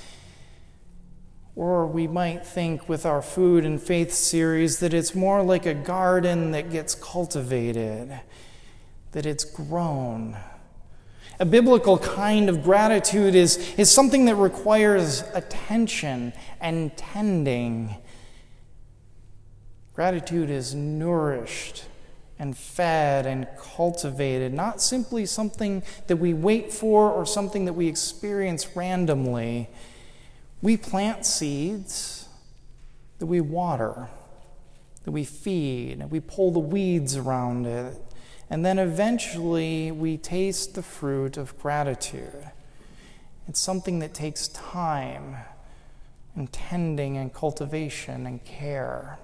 or 1.57 1.87
we 1.87 2.05
might 2.05 2.45
think 2.45 2.87
with 2.87 3.03
our 3.03 3.19
food 3.19 3.65
and 3.65 3.81
faith 3.81 4.13
series 4.13 4.77
that 4.79 4.93
it's 4.93 5.15
more 5.15 5.41
like 5.41 5.65
a 5.65 5.73
garden 5.73 6.51
that 6.51 6.69
gets 6.69 6.93
cultivated, 6.93 8.21
that 9.13 9.25
it's 9.25 9.43
grown. 9.43 10.37
A 11.39 11.45
biblical 11.45 11.97
kind 11.97 12.47
of 12.47 12.61
gratitude 12.61 13.33
is, 13.33 13.57
is 13.75 13.89
something 13.89 14.25
that 14.25 14.35
requires 14.35 15.23
attention 15.33 16.31
and 16.61 16.95
tending. 16.95 17.95
Gratitude 19.95 20.51
is 20.51 20.75
nourished 20.75 21.85
and 22.37 22.55
fed 22.55 23.25
and 23.25 23.47
cultivated, 23.59 24.53
not 24.53 24.79
simply 24.79 25.25
something 25.25 25.81
that 26.05 26.17
we 26.17 26.35
wait 26.35 26.71
for 26.71 27.11
or 27.11 27.25
something 27.25 27.65
that 27.65 27.73
we 27.73 27.87
experience 27.87 28.75
randomly. 28.75 29.67
We 30.61 30.77
plant 30.77 31.25
seeds 31.25 32.27
that 33.19 33.25
we 33.25 33.41
water, 33.41 34.09
that 35.03 35.11
we 35.11 35.23
feed, 35.23 35.99
and 35.99 36.11
we 36.11 36.19
pull 36.19 36.51
the 36.51 36.59
weeds 36.59 37.15
around 37.15 37.65
it, 37.65 37.95
and 38.49 38.65
then 38.65 38.79
eventually 38.79 39.91
we 39.91 40.17
taste 40.17 40.75
the 40.75 40.83
fruit 40.83 41.37
of 41.37 41.57
gratitude. 41.59 42.51
It's 43.47 43.59
something 43.59 43.99
that 43.99 44.13
takes 44.13 44.47
time 44.49 45.37
and 46.35 46.51
tending 46.51 47.17
and 47.17 47.33
cultivation 47.33 48.27
and 48.27 48.43
care. 48.43 49.17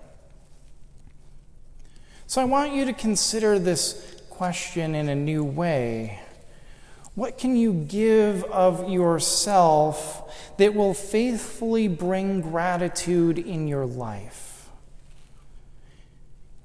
So 2.27 2.41
I 2.41 2.45
want 2.45 2.73
you 2.73 2.85
to 2.85 2.93
consider 2.93 3.59
this 3.59 4.21
question 4.29 4.95
in 4.95 5.09
a 5.09 5.15
new 5.15 5.43
way. 5.43 6.19
What 7.15 7.37
can 7.37 7.55
you 7.55 7.73
give 7.73 8.43
of 8.45 8.89
yourself 8.89 10.55
that 10.57 10.73
will 10.73 10.95
faithfully 10.95 11.87
bring 11.87 12.41
gratitude 12.41 13.37
in 13.37 13.67
your 13.67 13.85
life? 13.85 14.69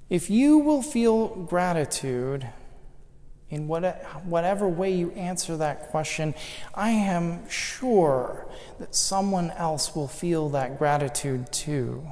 If 0.08 0.30
you 0.30 0.58
will 0.58 0.80
feel 0.80 1.28
gratitude 1.28 2.46
in 3.50 3.68
what, 3.68 3.84
whatever 4.24 4.66
way 4.66 4.94
you 4.94 5.10
answer 5.12 5.56
that 5.58 5.90
question, 5.90 6.34
I 6.74 6.90
am 6.90 7.46
sure 7.48 8.46
that 8.78 8.94
someone 8.94 9.50
else 9.50 9.94
will 9.94 10.08
feel 10.08 10.48
that 10.50 10.78
gratitude 10.78 11.52
too. 11.52 12.06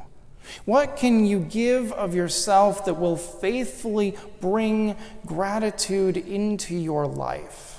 What 0.67 0.97
can 0.97 1.25
you 1.25 1.41
give 1.41 1.91
of 1.93 2.15
yourself 2.15 2.85
that 2.85 2.95
will 2.95 3.17
faithfully 3.17 4.17
bring 4.41 4.97
gratitude 5.25 6.17
into 6.17 6.75
your 6.75 7.07
life? 7.07 7.76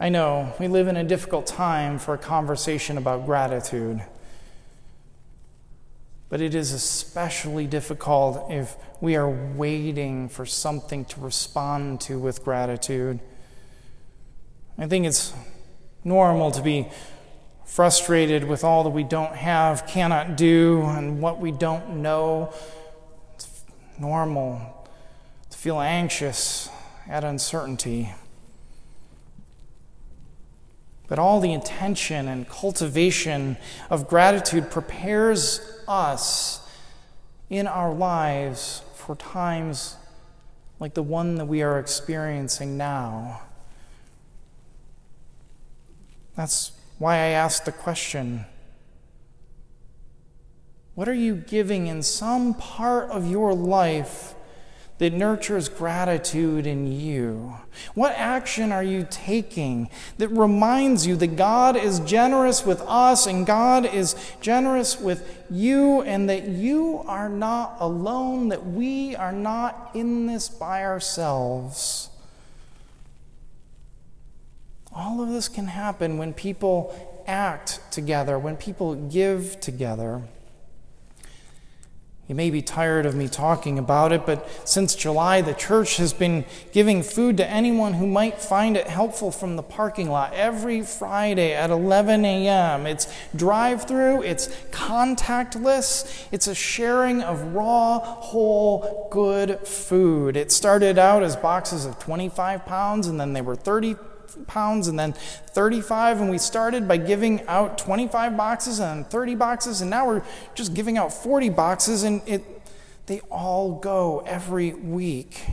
I 0.00 0.08
know 0.08 0.52
we 0.58 0.66
live 0.66 0.88
in 0.88 0.96
a 0.96 1.04
difficult 1.04 1.46
time 1.46 2.00
for 2.00 2.14
a 2.14 2.18
conversation 2.18 2.98
about 2.98 3.26
gratitude, 3.26 4.02
but 6.28 6.40
it 6.40 6.52
is 6.52 6.72
especially 6.72 7.68
difficult 7.68 8.50
if 8.50 8.74
we 9.00 9.14
are 9.14 9.30
waiting 9.30 10.28
for 10.28 10.44
something 10.46 11.04
to 11.04 11.20
respond 11.20 12.00
to 12.02 12.18
with 12.18 12.42
gratitude. 12.42 13.20
I 14.76 14.88
think 14.88 15.06
it's 15.06 15.32
normal 16.02 16.50
to 16.50 16.62
be 16.62 16.88
frustrated 17.64 18.42
with 18.42 18.64
all 18.64 18.82
that 18.82 18.90
we 18.90 19.04
don't 19.04 19.36
have, 19.36 19.86
cannot 19.86 20.36
do, 20.36 20.82
and 20.82 21.20
what 21.20 21.38
we 21.38 21.52
don't 21.52 22.02
know. 22.02 22.52
It's 23.36 23.64
normal 24.00 24.88
to 25.50 25.56
feel 25.56 25.78
anxious 25.78 26.68
at 27.08 27.22
uncertainty. 27.22 28.12
But 31.14 31.20
all 31.20 31.38
the 31.38 31.52
intention 31.52 32.26
and 32.26 32.48
cultivation 32.48 33.56
of 33.88 34.08
gratitude 34.08 34.72
prepares 34.72 35.60
us 35.86 36.68
in 37.48 37.68
our 37.68 37.94
lives 37.94 38.82
for 38.96 39.14
times 39.14 39.94
like 40.80 40.94
the 40.94 41.04
one 41.04 41.36
that 41.36 41.44
we 41.44 41.62
are 41.62 41.78
experiencing 41.78 42.76
now. 42.76 43.42
That's 46.34 46.72
why 46.98 47.14
I 47.14 47.28
asked 47.28 47.64
the 47.64 47.70
question 47.70 48.44
What 50.96 51.08
are 51.08 51.14
you 51.14 51.36
giving 51.36 51.86
in 51.86 52.02
some 52.02 52.54
part 52.54 53.08
of 53.10 53.30
your 53.30 53.54
life 53.54 54.33
that 55.04 55.12
nurtures 55.12 55.68
gratitude 55.68 56.66
in 56.66 56.90
you? 56.90 57.52
What 57.92 58.14
action 58.16 58.72
are 58.72 58.82
you 58.82 59.06
taking 59.10 59.90
that 60.16 60.28
reminds 60.28 61.06
you 61.06 61.14
that 61.16 61.36
God 61.36 61.76
is 61.76 62.00
generous 62.00 62.64
with 62.64 62.80
us 62.86 63.26
and 63.26 63.44
God 63.44 63.84
is 63.84 64.16
generous 64.40 64.98
with 64.98 65.44
you 65.50 66.00
and 66.00 66.30
that 66.30 66.48
you 66.48 67.04
are 67.06 67.28
not 67.28 67.76
alone, 67.80 68.48
that 68.48 68.64
we 68.64 69.14
are 69.14 69.30
not 69.30 69.90
in 69.92 70.24
this 70.24 70.48
by 70.48 70.82
ourselves? 70.82 72.08
All 74.90 75.22
of 75.22 75.28
this 75.28 75.48
can 75.50 75.66
happen 75.66 76.16
when 76.16 76.32
people 76.32 77.22
act 77.26 77.78
together, 77.92 78.38
when 78.38 78.56
people 78.56 78.94
give 78.94 79.60
together. 79.60 80.22
You 82.26 82.34
may 82.34 82.48
be 82.48 82.62
tired 82.62 83.04
of 83.04 83.14
me 83.14 83.28
talking 83.28 83.78
about 83.78 84.10
it, 84.10 84.24
but 84.24 84.48
since 84.66 84.94
July, 84.94 85.42
the 85.42 85.52
church 85.52 85.98
has 85.98 86.14
been 86.14 86.46
giving 86.72 87.02
food 87.02 87.36
to 87.36 87.46
anyone 87.46 87.92
who 87.92 88.06
might 88.06 88.40
find 88.40 88.78
it 88.78 88.86
helpful 88.86 89.30
from 89.30 89.56
the 89.56 89.62
parking 89.62 90.08
lot 90.08 90.32
every 90.32 90.80
Friday 90.80 91.52
at 91.52 91.68
11 91.68 92.24
a.m. 92.24 92.86
It's 92.86 93.12
drive 93.36 93.86
through, 93.86 94.22
it's 94.22 94.48
contactless, 94.70 96.26
it's 96.32 96.46
a 96.46 96.54
sharing 96.54 97.20
of 97.20 97.54
raw, 97.54 97.98
whole, 97.98 99.06
good 99.10 99.58
food. 99.60 100.34
It 100.38 100.50
started 100.50 100.96
out 100.96 101.22
as 101.22 101.36
boxes 101.36 101.84
of 101.84 101.98
25 101.98 102.64
pounds, 102.64 103.06
and 103.06 103.20
then 103.20 103.34
they 103.34 103.42
were 103.42 103.54
30 103.54 103.96
pounds 104.46 104.88
and 104.88 104.98
then 104.98 105.12
35 105.12 106.20
and 106.20 106.30
we 106.30 106.38
started 106.38 106.86
by 106.86 106.96
giving 106.96 107.46
out 107.46 107.78
25 107.78 108.36
boxes 108.36 108.78
and 108.78 109.06
30 109.06 109.34
boxes 109.34 109.80
and 109.80 109.90
now 109.90 110.06
we're 110.06 110.22
just 110.54 110.74
giving 110.74 110.98
out 110.98 111.12
40 111.12 111.50
boxes 111.50 112.02
and 112.02 112.22
it 112.26 112.44
they 113.06 113.20
all 113.30 113.72
go 113.72 114.22
every 114.26 114.72
week. 114.72 115.44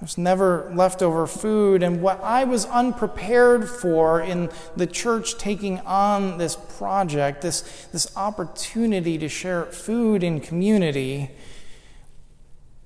There's 0.00 0.16
never 0.16 0.72
leftover 0.74 1.26
food 1.26 1.82
and 1.82 2.00
what 2.00 2.22
i 2.22 2.44
was 2.44 2.64
unprepared 2.64 3.68
for 3.68 4.22
in 4.22 4.48
the 4.74 4.86
church 4.86 5.36
taking 5.36 5.78
on 5.80 6.38
this 6.38 6.56
project 6.78 7.42
this, 7.42 7.86
this 7.92 8.16
opportunity 8.16 9.18
to 9.18 9.28
share 9.28 9.66
food 9.66 10.22
in 10.22 10.40
community 10.40 11.30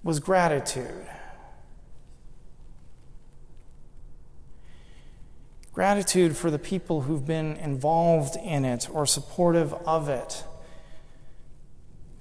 was 0.03 0.19
gratitude 0.19 1.07
Gratitude 5.75 6.37
for 6.37 6.53
the 6.53 6.59
people 6.59 7.03
who've 7.03 7.27
been 7.27 7.57
involved 7.57 8.37
in 8.37 8.65
it 8.65 8.89
or 8.91 9.05
supportive 9.05 9.75
of 9.87 10.09
it. 10.09 10.45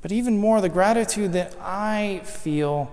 But 0.01 0.11
even 0.11 0.39
more, 0.39 0.59
the 0.59 0.69
gratitude 0.69 1.33
that 1.33 1.55
I 1.61 2.21
feel 2.25 2.91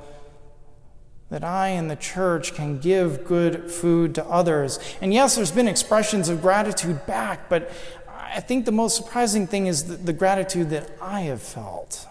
that 1.30 1.42
I 1.42 1.68
and 1.68 1.90
the 1.90 1.96
church 1.96 2.54
can 2.54 2.78
give 2.78 3.24
good 3.24 3.70
food 3.70 4.14
to 4.16 4.24
others. 4.26 4.78
And 5.00 5.14
yes, 5.14 5.36
there's 5.36 5.52
been 5.52 5.68
expressions 5.68 6.28
of 6.28 6.42
gratitude 6.42 7.06
back, 7.06 7.48
but 7.48 7.72
I 8.08 8.40
think 8.40 8.64
the 8.64 8.72
most 8.72 8.96
surprising 8.96 9.46
thing 9.46 9.66
is 9.66 9.84
the, 9.84 9.94
the 9.96 10.12
gratitude 10.12 10.70
that 10.70 10.90
I 11.00 11.22
have 11.22 11.40
felt. 11.40 12.06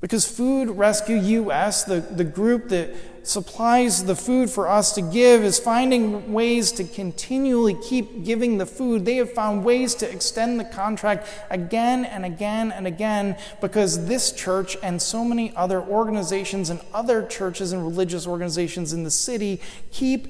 Because 0.00 0.26
Food 0.26 0.70
Rescue 0.70 1.16
US, 1.16 1.84
the, 1.84 2.00
the 2.00 2.24
group 2.24 2.70
that 2.70 2.90
supplies 3.22 4.04
the 4.04 4.16
food 4.16 4.48
for 4.48 4.66
us 4.66 4.94
to 4.94 5.02
give, 5.02 5.44
is 5.44 5.58
finding 5.58 6.32
ways 6.32 6.72
to 6.72 6.84
continually 6.84 7.74
keep 7.74 8.24
giving 8.24 8.56
the 8.56 8.64
food. 8.64 9.04
They 9.04 9.16
have 9.16 9.30
found 9.32 9.62
ways 9.62 9.94
to 9.96 10.10
extend 10.10 10.58
the 10.58 10.64
contract 10.64 11.28
again 11.50 12.06
and 12.06 12.24
again 12.24 12.72
and 12.72 12.86
again 12.86 13.36
because 13.60 14.06
this 14.06 14.32
church 14.32 14.74
and 14.82 15.02
so 15.02 15.22
many 15.22 15.54
other 15.54 15.82
organizations 15.82 16.70
and 16.70 16.80
other 16.94 17.26
churches 17.26 17.72
and 17.72 17.82
religious 17.82 18.26
organizations 18.26 18.94
in 18.94 19.04
the 19.04 19.10
city 19.10 19.60
keep 19.90 20.28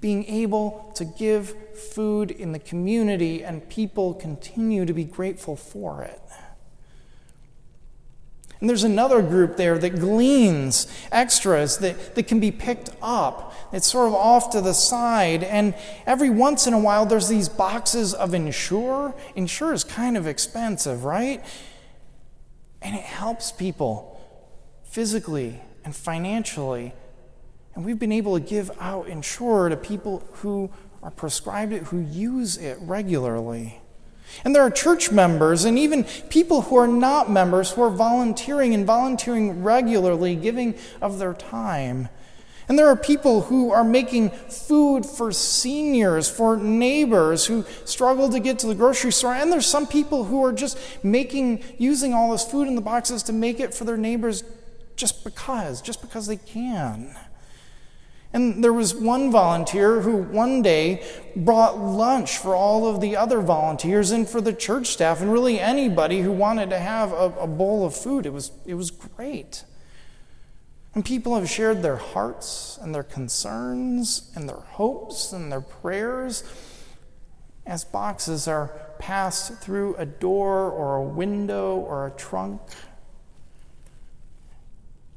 being 0.00 0.24
able 0.24 0.90
to 0.96 1.04
give 1.04 1.54
food 1.76 2.30
in 2.30 2.52
the 2.52 2.58
community, 2.58 3.44
and 3.44 3.68
people 3.68 4.14
continue 4.14 4.84
to 4.84 4.92
be 4.92 5.04
grateful 5.04 5.54
for 5.54 6.02
it. 6.02 6.20
And 8.62 8.68
there's 8.68 8.84
another 8.84 9.22
group 9.22 9.56
there 9.56 9.76
that 9.76 9.98
gleans 9.98 10.86
extras 11.10 11.78
that, 11.78 12.14
that 12.14 12.28
can 12.28 12.38
be 12.38 12.52
picked 12.52 12.90
up. 13.02 13.52
It's 13.72 13.88
sort 13.88 14.06
of 14.06 14.14
off 14.14 14.50
to 14.50 14.60
the 14.60 14.72
side. 14.72 15.42
And 15.42 15.74
every 16.06 16.30
once 16.30 16.68
in 16.68 16.72
a 16.72 16.78
while, 16.78 17.04
there's 17.04 17.26
these 17.26 17.48
boxes 17.48 18.14
of 18.14 18.34
Ensure. 18.34 19.16
Ensure 19.34 19.72
is 19.72 19.82
kind 19.82 20.16
of 20.16 20.28
expensive, 20.28 21.02
right? 21.02 21.44
And 22.80 22.94
it 22.94 23.02
helps 23.02 23.50
people 23.50 24.20
physically 24.84 25.60
and 25.84 25.92
financially. 25.92 26.94
And 27.74 27.84
we've 27.84 27.98
been 27.98 28.12
able 28.12 28.38
to 28.38 28.46
give 28.46 28.70
out 28.78 29.08
Ensure 29.08 29.70
to 29.70 29.76
people 29.76 30.22
who 30.34 30.70
are 31.02 31.10
prescribed 31.10 31.72
it, 31.72 31.82
who 31.82 31.98
use 31.98 32.58
it 32.58 32.78
regularly. 32.80 33.80
And 34.44 34.54
there 34.54 34.62
are 34.62 34.70
church 34.70 35.10
members 35.10 35.64
and 35.64 35.78
even 35.78 36.04
people 36.30 36.62
who 36.62 36.76
are 36.76 36.88
not 36.88 37.30
members 37.30 37.70
who 37.72 37.82
are 37.82 37.90
volunteering 37.90 38.74
and 38.74 38.86
volunteering 38.86 39.62
regularly, 39.62 40.34
giving 40.34 40.74
of 41.00 41.18
their 41.18 41.34
time. 41.34 42.08
And 42.68 42.78
there 42.78 42.88
are 42.88 42.96
people 42.96 43.42
who 43.42 43.70
are 43.70 43.84
making 43.84 44.30
food 44.30 45.04
for 45.04 45.32
seniors, 45.32 46.30
for 46.30 46.56
neighbors 46.56 47.46
who 47.46 47.64
struggle 47.84 48.30
to 48.30 48.40
get 48.40 48.60
to 48.60 48.66
the 48.66 48.74
grocery 48.74 49.12
store. 49.12 49.34
And 49.34 49.52
there's 49.52 49.66
some 49.66 49.86
people 49.86 50.24
who 50.24 50.44
are 50.44 50.52
just 50.52 50.78
making, 51.04 51.62
using 51.76 52.14
all 52.14 52.32
this 52.32 52.44
food 52.44 52.68
in 52.68 52.74
the 52.74 52.80
boxes 52.80 53.22
to 53.24 53.32
make 53.32 53.60
it 53.60 53.74
for 53.74 53.84
their 53.84 53.96
neighbors 53.96 54.44
just 54.96 55.24
because, 55.24 55.82
just 55.82 56.00
because 56.00 56.26
they 56.26 56.36
can. 56.36 57.14
And 58.34 58.64
there 58.64 58.72
was 58.72 58.94
one 58.94 59.30
volunteer 59.30 60.00
who 60.00 60.16
one 60.16 60.62
day 60.62 61.04
brought 61.36 61.78
lunch 61.78 62.38
for 62.38 62.54
all 62.54 62.86
of 62.86 63.00
the 63.00 63.14
other 63.16 63.40
volunteers 63.40 64.10
and 64.10 64.26
for 64.26 64.40
the 64.40 64.54
church 64.54 64.86
staff 64.86 65.20
and 65.20 65.30
really 65.30 65.60
anybody 65.60 66.22
who 66.22 66.32
wanted 66.32 66.70
to 66.70 66.78
have 66.78 67.12
a, 67.12 67.32
a, 67.40 67.46
bowl 67.46 67.84
of 67.84 67.94
food. 67.94 68.24
It 68.24 68.32
was, 68.32 68.50
it 68.64 68.74
was 68.74 68.90
great. 68.90 69.64
And 70.94 71.04
people 71.04 71.34
have 71.34 71.48
shared 71.48 71.82
their 71.82 71.96
hearts 71.96 72.78
and 72.80 72.94
their 72.94 73.02
concerns 73.02 74.30
and 74.34 74.48
their 74.48 74.56
hopes 74.56 75.32
and 75.32 75.52
their 75.52 75.60
prayers. 75.60 76.42
as 77.66 77.84
boxes 77.84 78.48
are 78.48 78.68
passed 78.98 79.58
through 79.58 79.94
a 79.96 80.06
door 80.06 80.70
or 80.70 80.96
a 80.96 81.02
window 81.02 81.76
or 81.76 82.06
a 82.06 82.10
trunk. 82.12 82.62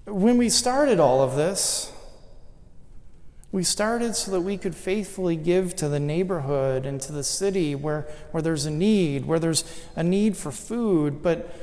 When 0.06 0.38
we 0.38 0.50
started 0.50 1.00
all 1.00 1.22
of 1.22 1.36
this, 1.36 1.92
we 3.56 3.64
started 3.64 4.14
so 4.18 4.32
that 4.32 4.42
we 4.42 4.58
could 4.58 4.76
faithfully 4.76 5.38
give 5.38 5.74
to 5.78 5.88
the 5.88 5.98
neighborhood 5.98 6.86
and 6.86 7.00
to 7.00 7.14
the 7.14 7.24
city 7.24 7.74
where, 7.74 8.06
where 8.32 8.44
there's 8.44 8.66
a 8.66 8.70
need, 8.70 9.26
where 9.26 9.40
there's 9.40 9.64
a 9.96 10.04
need 10.04 10.36
for 10.36 10.52
food, 10.52 11.24
but, 11.24 11.56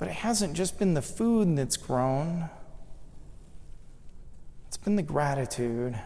but 0.00 0.08
it 0.08 0.14
hasn't 0.14 0.54
just 0.54 0.80
been 0.80 0.94
the 0.94 1.00
food 1.00 1.56
that's 1.56 1.76
grown, 1.76 2.50
it's 4.66 4.76
been 4.76 4.96
the 4.96 5.04
gratitude, 5.04 5.96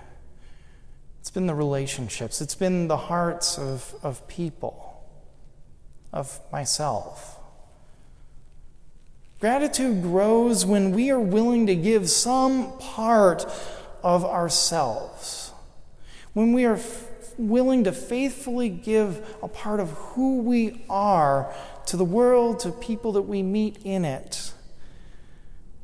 it's 1.20 1.30
been 1.30 1.46
the 1.46 1.54
relationships, 1.54 2.42
it's 2.42 2.54
been 2.54 2.86
the 2.86 2.98
hearts 2.98 3.56
of, 3.56 3.94
of 4.02 4.28
people, 4.28 5.02
of 6.12 6.38
myself. 6.52 7.40
Gratitude 9.40 10.02
grows 10.02 10.66
when 10.66 10.92
we 10.92 11.10
are 11.10 11.20
willing 11.20 11.66
to 11.66 11.74
give 11.74 12.10
some 12.10 12.76
part 12.76 13.46
of 14.02 14.24
ourselves, 14.24 15.52
when 16.32 16.52
we 16.52 16.64
are 16.64 16.74
f- 16.74 17.08
willing 17.38 17.84
to 17.84 17.92
faithfully 17.92 18.68
give 18.68 19.36
a 19.42 19.48
part 19.48 19.80
of 19.80 19.90
who 19.90 20.38
we 20.42 20.84
are 20.88 21.52
to 21.86 21.96
the 21.96 22.04
world, 22.04 22.60
to 22.60 22.70
people 22.72 23.12
that 23.12 23.22
we 23.22 23.42
meet 23.42 23.78
in 23.84 24.04
it. 24.04 24.52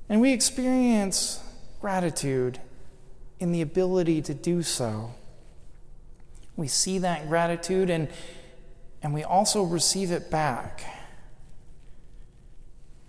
And 0.09 0.21
we 0.21 0.33
experience 0.33 1.43
gratitude 1.81 2.61
in 3.39 3.53
the 3.53 3.61
ability 3.61 4.23
to 4.23 4.35
do 4.35 4.63
so. 4.63 5.15
We 6.57 6.69
see 6.69 6.99
that 6.99 7.29
gratitude 7.29 7.91
and, 7.91 8.09
and 9.03 9.15
we 9.15 9.25
also 9.25 9.63
receive 9.63 10.11
it 10.11 10.31
back. 10.31 10.85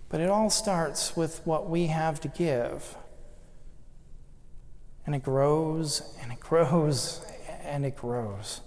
But 0.08 0.20
it 0.20 0.30
all 0.30 0.50
starts 0.50 1.16
with 1.16 1.40
what 1.44 1.68
we 1.68 1.88
have 1.88 2.20
to 2.20 2.28
give. 2.28 2.96
And 5.06 5.14
it 5.14 5.22
grows 5.22 6.16
and 6.22 6.32
it 6.32 6.40
grows 6.40 7.24
and 7.62 7.84
it 7.84 7.96
grows. 7.96 8.60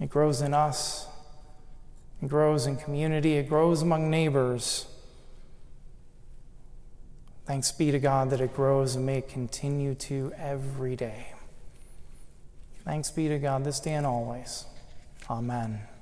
It 0.00 0.10
grows 0.10 0.42
in 0.42 0.52
us, 0.52 1.06
it 2.22 2.28
grows 2.28 2.66
in 2.66 2.76
community, 2.76 3.34
it 3.34 3.48
grows 3.48 3.82
among 3.82 4.10
neighbors. 4.10 4.86
Thanks 7.46 7.70
be 7.72 7.90
to 7.92 7.98
God 7.98 8.30
that 8.30 8.40
it 8.40 8.54
grows 8.54 8.96
and 8.96 9.06
may 9.06 9.22
continue 9.22 9.94
to 9.94 10.32
every 10.36 10.96
day. 10.96 11.32
Thanks 12.84 13.10
be 13.10 13.28
to 13.28 13.38
God 13.38 13.64
this 13.64 13.80
day 13.80 13.94
and 13.94 14.06
always. 14.06 14.64
Amen. 15.30 15.95